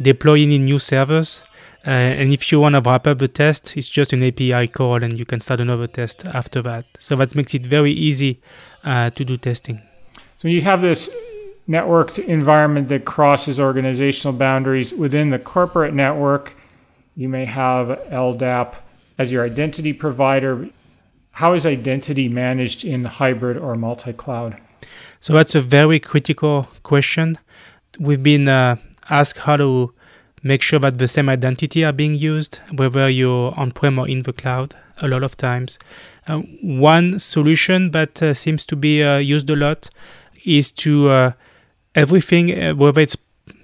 deploy 0.00 0.42
any 0.42 0.58
new 0.58 0.78
servers. 0.78 1.42
Uh, 1.86 2.20
and 2.20 2.30
if 2.32 2.52
you 2.52 2.60
want 2.60 2.74
to 2.74 2.82
wrap 2.82 3.06
up 3.06 3.18
the 3.18 3.28
test, 3.28 3.74
it's 3.78 3.88
just 3.88 4.12
an 4.12 4.22
API 4.22 4.68
call 4.68 5.02
and 5.02 5.18
you 5.18 5.24
can 5.24 5.40
start 5.40 5.60
another 5.60 5.86
test 5.86 6.28
after 6.28 6.60
that. 6.60 6.84
So 6.98 7.16
that 7.16 7.34
makes 7.34 7.54
it 7.54 7.64
very 7.64 7.92
easy 7.92 8.42
uh, 8.84 9.08
to 9.10 9.24
do 9.24 9.38
testing. 9.38 9.80
So 10.38 10.48
you 10.48 10.60
have 10.60 10.82
this 10.82 11.08
networked 11.66 12.18
environment 12.18 12.88
that 12.90 13.06
crosses 13.06 13.58
organizational 13.58 14.34
boundaries. 14.34 14.92
Within 14.92 15.30
the 15.30 15.38
corporate 15.38 15.94
network, 15.94 16.54
you 17.16 17.30
may 17.30 17.46
have 17.46 17.88
LDAP 18.10 18.74
as 19.16 19.32
your 19.32 19.46
identity 19.46 19.94
provider. 19.94 20.68
How 21.40 21.54
is 21.54 21.64
identity 21.64 22.28
managed 22.28 22.84
in 22.84 23.06
hybrid 23.06 23.56
or 23.56 23.74
multi 23.74 24.12
cloud? 24.12 24.60
So 25.20 25.32
that's 25.32 25.54
a 25.54 25.62
very 25.62 25.98
critical 25.98 26.68
question. 26.82 27.38
We've 27.98 28.22
been 28.22 28.46
uh, 28.46 28.76
asked 29.08 29.38
how 29.38 29.56
to 29.56 29.94
make 30.42 30.60
sure 30.60 30.78
that 30.80 30.98
the 30.98 31.08
same 31.08 31.30
identity 31.30 31.82
are 31.82 31.94
being 31.94 32.14
used, 32.14 32.60
whether 32.76 33.08
you're 33.08 33.58
on 33.58 33.70
prem 33.70 33.98
or 33.98 34.06
in 34.06 34.24
the 34.24 34.34
cloud, 34.34 34.74
a 35.00 35.08
lot 35.08 35.22
of 35.22 35.34
times. 35.38 35.78
Uh, 36.26 36.40
one 36.62 37.18
solution 37.18 37.92
that 37.92 38.22
uh, 38.22 38.34
seems 38.34 38.66
to 38.66 38.76
be 38.76 39.02
uh, 39.02 39.16
used 39.16 39.48
a 39.48 39.56
lot 39.56 39.88
is 40.44 40.70
to 40.72 41.08
uh, 41.08 41.32
everything, 41.94 42.52
uh, 42.52 42.74
whether 42.74 43.00
it's 43.00 43.16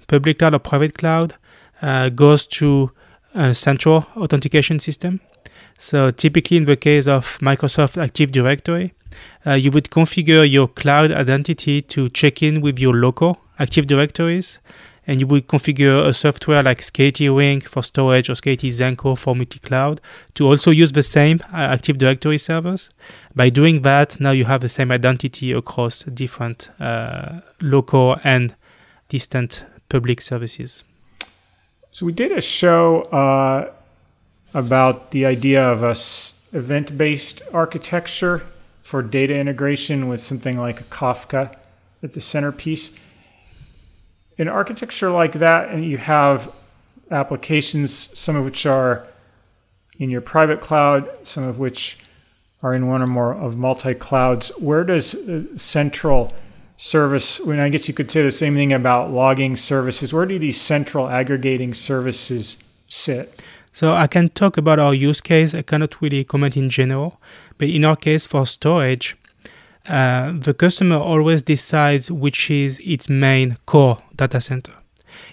public 0.07 0.39
cloud 0.39 0.55
or 0.55 0.59
private 0.59 0.97
cloud, 0.97 1.35
goes 2.15 2.47
to 2.47 2.89
a 3.35 3.53
central 3.53 4.07
authentication 4.15 4.79
system. 4.79 5.19
So 5.77 6.11
typically 6.11 6.57
in 6.57 6.65
the 6.65 6.75
case 6.75 7.07
of 7.07 7.37
Microsoft 7.39 8.01
Active 8.01 8.31
Directory, 8.31 8.93
uh, 9.45 9.53
you 9.53 9.71
would 9.71 9.89
configure 9.89 10.49
your 10.49 10.67
cloud 10.67 11.11
identity 11.11 11.81
to 11.83 12.09
check 12.09 12.41
in 12.41 12.61
with 12.61 12.79
your 12.79 12.95
local 12.95 13.39
Active 13.59 13.87
Directories, 13.87 14.59
and 15.07 15.19
you 15.19 15.27
would 15.27 15.47
configure 15.47 16.05
a 16.05 16.13
software 16.13 16.61
like 16.61 16.81
Scality 16.81 17.29
Ring 17.29 17.61
for 17.61 17.81
storage 17.81 18.29
or 18.29 18.35
Scality 18.35 18.69
Zenko 18.69 19.17
for 19.17 19.35
multi-cloud 19.35 20.01
to 20.33 20.45
also 20.45 20.69
use 20.69 20.91
the 20.91 21.03
same 21.03 21.39
uh, 21.53 21.57
Active 21.57 21.97
Directory 21.97 22.37
servers. 22.37 22.89
By 23.35 23.49
doing 23.49 23.83
that, 23.83 24.19
now 24.19 24.31
you 24.31 24.45
have 24.45 24.61
the 24.61 24.69
same 24.69 24.91
identity 24.91 25.53
across 25.53 26.03
different 26.03 26.69
uh, 26.79 27.39
local 27.61 28.17
and 28.23 28.55
distant 29.09 29.65
public 29.89 30.21
services. 30.21 30.83
So 31.91 32.05
we 32.05 32.11
did 32.11 32.31
a 32.31 32.41
show 32.41 33.03
uh, 33.03 33.71
about 34.57 35.11
the 35.11 35.23
idea 35.23 35.63
of 35.63 35.83
a 35.83 35.95
event-based 36.57 37.43
architecture 37.53 38.43
for 38.81 39.03
data 39.03 39.35
integration 39.35 40.07
with 40.07 40.19
something 40.19 40.57
like 40.57 40.81
a 40.81 40.83
Kafka 40.85 41.55
at 42.01 42.13
the 42.13 42.21
centerpiece. 42.21 42.91
In 44.35 44.47
architecture 44.47 45.11
like 45.11 45.33
that, 45.33 45.69
and 45.69 45.85
you 45.85 45.99
have 45.99 46.51
applications, 47.11 47.93
some 48.17 48.35
of 48.35 48.45
which 48.45 48.65
are 48.65 49.05
in 49.99 50.09
your 50.09 50.21
private 50.21 50.59
cloud, 50.59 51.07
some 51.21 51.43
of 51.43 51.59
which 51.59 51.99
are 52.63 52.73
in 52.73 52.87
one 52.87 53.03
or 53.03 53.07
more 53.07 53.35
of 53.35 53.57
multi 53.57 53.93
clouds. 53.93 54.49
Where 54.57 54.83
does 54.83 55.13
uh, 55.13 55.55
central 55.55 56.33
service, 56.77 57.39
when 57.39 57.59
I 57.59 57.69
guess 57.69 57.87
you 57.87 57.93
could 57.93 58.09
say 58.09 58.23
the 58.23 58.31
same 58.31 58.55
thing 58.55 58.73
about 58.73 59.11
logging 59.11 59.55
services, 59.55 60.13
where 60.13 60.25
do 60.25 60.39
these 60.39 60.59
central 60.59 61.07
aggregating 61.07 61.75
services 61.75 62.63
sit? 62.89 63.43
So 63.77 63.93
I 63.93 64.07
can 64.07 64.29
talk 64.29 64.57
about 64.57 64.79
our 64.79 64.91
use 64.91 65.21
case. 65.21 65.53
I 65.53 65.61
cannot 65.61 66.01
really 66.01 66.23
comment 66.23 66.57
in 66.57 66.67
general, 66.67 67.21
but 67.59 67.69
in 67.69 67.85
our 67.85 67.95
case 67.95 68.25
for 68.25 68.43
storage, 68.47 69.15
uh, 69.87 70.33
the 70.33 70.55
customer 70.55 70.95
always 70.95 71.43
decides 71.43 72.09
which 72.09 72.49
is 72.49 72.79
its 72.83 73.07
main 73.07 73.57
core 73.67 74.01
data 74.15 74.41
center. 74.41 74.73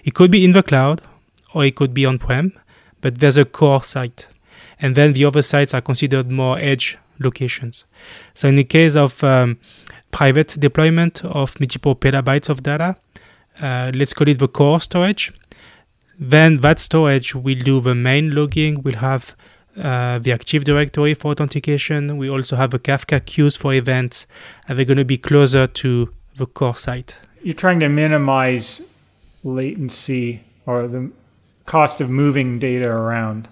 It 0.03 0.13
could 0.13 0.29
be 0.29 0.45
in 0.45 0.51
the 0.51 0.61
cloud 0.61 1.01
or 1.55 1.65
it 1.65 1.75
could 1.75 1.91
be 1.91 2.05
on-prem, 2.05 2.53
but 3.01 3.17
there's 3.17 3.35
a 3.35 3.45
core 3.45 3.81
site. 3.81 4.27
And 4.79 4.95
then 4.95 5.13
the 5.13 5.25
other 5.25 5.41
sites 5.41 5.73
are 5.73 5.81
considered 5.81 6.31
more 6.31 6.59
edge 6.59 6.99
locations. 7.17 7.87
So 8.35 8.47
in 8.47 8.53
the 8.53 8.63
case 8.63 8.95
of 8.95 9.23
um, 9.23 9.57
private 10.11 10.55
deployment 10.59 11.25
of 11.25 11.59
multiple 11.59 11.95
petabytes 11.95 12.49
of 12.49 12.61
data, 12.61 12.95
uh, 13.59 13.91
let's 13.95 14.13
call 14.13 14.27
it 14.27 14.37
the 14.37 14.47
core 14.47 14.79
storage, 14.79 15.33
then 16.19 16.57
that 16.57 16.79
storage 16.79 17.35
will 17.35 17.59
do 17.59 17.81
the 17.81 17.95
main 17.95 18.33
logging. 18.33 18.81
We'll 18.81 18.95
have 18.95 19.35
uh, 19.77 20.19
the 20.19 20.31
Active 20.31 20.63
Directory 20.63 21.13
for 21.13 21.31
authentication. 21.31 22.17
We 22.17 22.29
also 22.29 22.55
have 22.55 22.73
a 22.73 22.79
Kafka 22.79 23.25
queues 23.25 23.55
for 23.55 23.73
events, 23.73 24.25
and 24.67 24.77
they're 24.77 24.85
going 24.85 24.97
to 24.97 25.05
be 25.05 25.17
closer 25.17 25.67
to 25.67 26.13
the 26.37 26.45
core 26.45 26.75
site. 26.75 27.17
You're 27.43 27.53
trying 27.53 27.79
to 27.81 27.89
minimize 27.89 28.81
latency 29.43 30.43
or 30.65 30.87
the 30.87 31.11
cost 31.65 32.01
of 32.01 32.09
moving 32.09 32.59
data 32.59 32.87
around. 32.87 33.47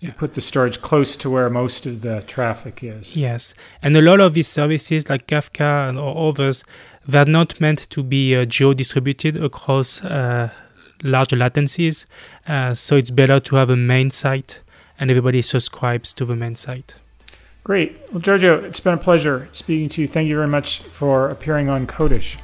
You 0.00 0.12
put 0.12 0.34
the 0.34 0.40
storage 0.40 0.80
close 0.80 1.16
to 1.16 1.28
where 1.28 1.50
most 1.50 1.84
of 1.84 2.02
the 2.02 2.22
traffic 2.22 2.84
is. 2.84 3.16
Yes, 3.16 3.52
and 3.82 3.96
a 3.96 4.00
lot 4.00 4.20
of 4.20 4.32
these 4.32 4.46
services 4.46 5.10
like 5.10 5.26
Kafka 5.26 5.88
and 5.88 5.98
or 5.98 6.28
others, 6.28 6.62
they're 7.04 7.24
not 7.24 7.60
meant 7.60 7.90
to 7.90 8.04
be 8.04 8.36
uh, 8.36 8.44
geo-distributed 8.44 9.42
across 9.42 10.04
uh, 10.04 10.50
large 11.02 11.30
latencies. 11.30 12.06
Uh, 12.46 12.74
so 12.74 12.96
it's 12.96 13.10
better 13.10 13.40
to 13.40 13.56
have 13.56 13.70
a 13.70 13.76
main 13.76 14.10
site 14.10 14.60
and 14.98 15.10
everybody 15.10 15.42
subscribes 15.42 16.12
to 16.14 16.24
the 16.24 16.36
main 16.36 16.54
site. 16.54 16.94
Great. 17.64 17.98
Well, 18.10 18.20
Giorgio, 18.20 18.64
it's 18.64 18.80
been 18.80 18.94
a 18.94 18.98
pleasure 18.98 19.48
speaking 19.52 19.88
to 19.90 20.02
you. 20.02 20.08
Thank 20.08 20.28
you 20.28 20.36
very 20.36 20.48
much 20.48 20.80
for 20.80 21.28
appearing 21.28 21.68
on 21.68 21.86
Codish. 21.86 22.38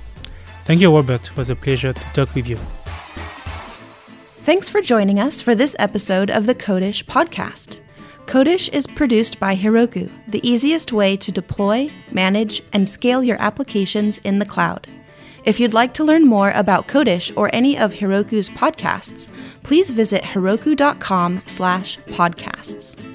Thank 0.65 0.81
you, 0.81 0.95
Robert. 0.95 1.31
It 1.31 1.37
was 1.37 1.51
a 1.51 1.57
pleasure 1.57 1.93
to 1.93 2.05
talk 2.13 2.35
with 2.35 2.49
you. 2.49 2.57
Thanks 4.45 4.69
for 4.69 4.83
joining 4.83 5.19
us 5.19 5.41
for 5.41 5.55
this 5.55 5.75
episode 5.79 6.31
of 6.31 6.47
the 6.47 6.55
Codish 6.55 7.05
podcast. 7.05 7.81
Codish 8.27 8.69
is 8.73 8.87
produced 8.87 9.41
by 9.41 9.55
Heroku, 9.55 10.11
the 10.29 10.47
easiest 10.47 10.93
way 10.93 11.17
to 11.17 11.33
deploy, 11.33 11.91
manage, 12.11 12.63
and 12.73 12.89
scale 12.89 13.23
your 13.23 13.41
applications 13.41 14.19
in 14.19 14.39
the 14.39 14.47
cloud. 14.47 14.87
If 15.45 15.61
you'd 15.61 15.75
like 15.75 15.93
to 15.95 16.05
learn 16.05 16.27
more 16.27 16.51
about 16.53 16.89
Codish 16.89 17.31
or 17.37 17.55
any 17.55 17.79
of 17.79 17.93
Heroku's 17.93 18.49
podcasts, 18.49 19.29
please 19.63 19.91
visit 19.91 20.23
heroku.com 20.23 21.43
slash 21.47 21.99
podcasts. 22.07 23.14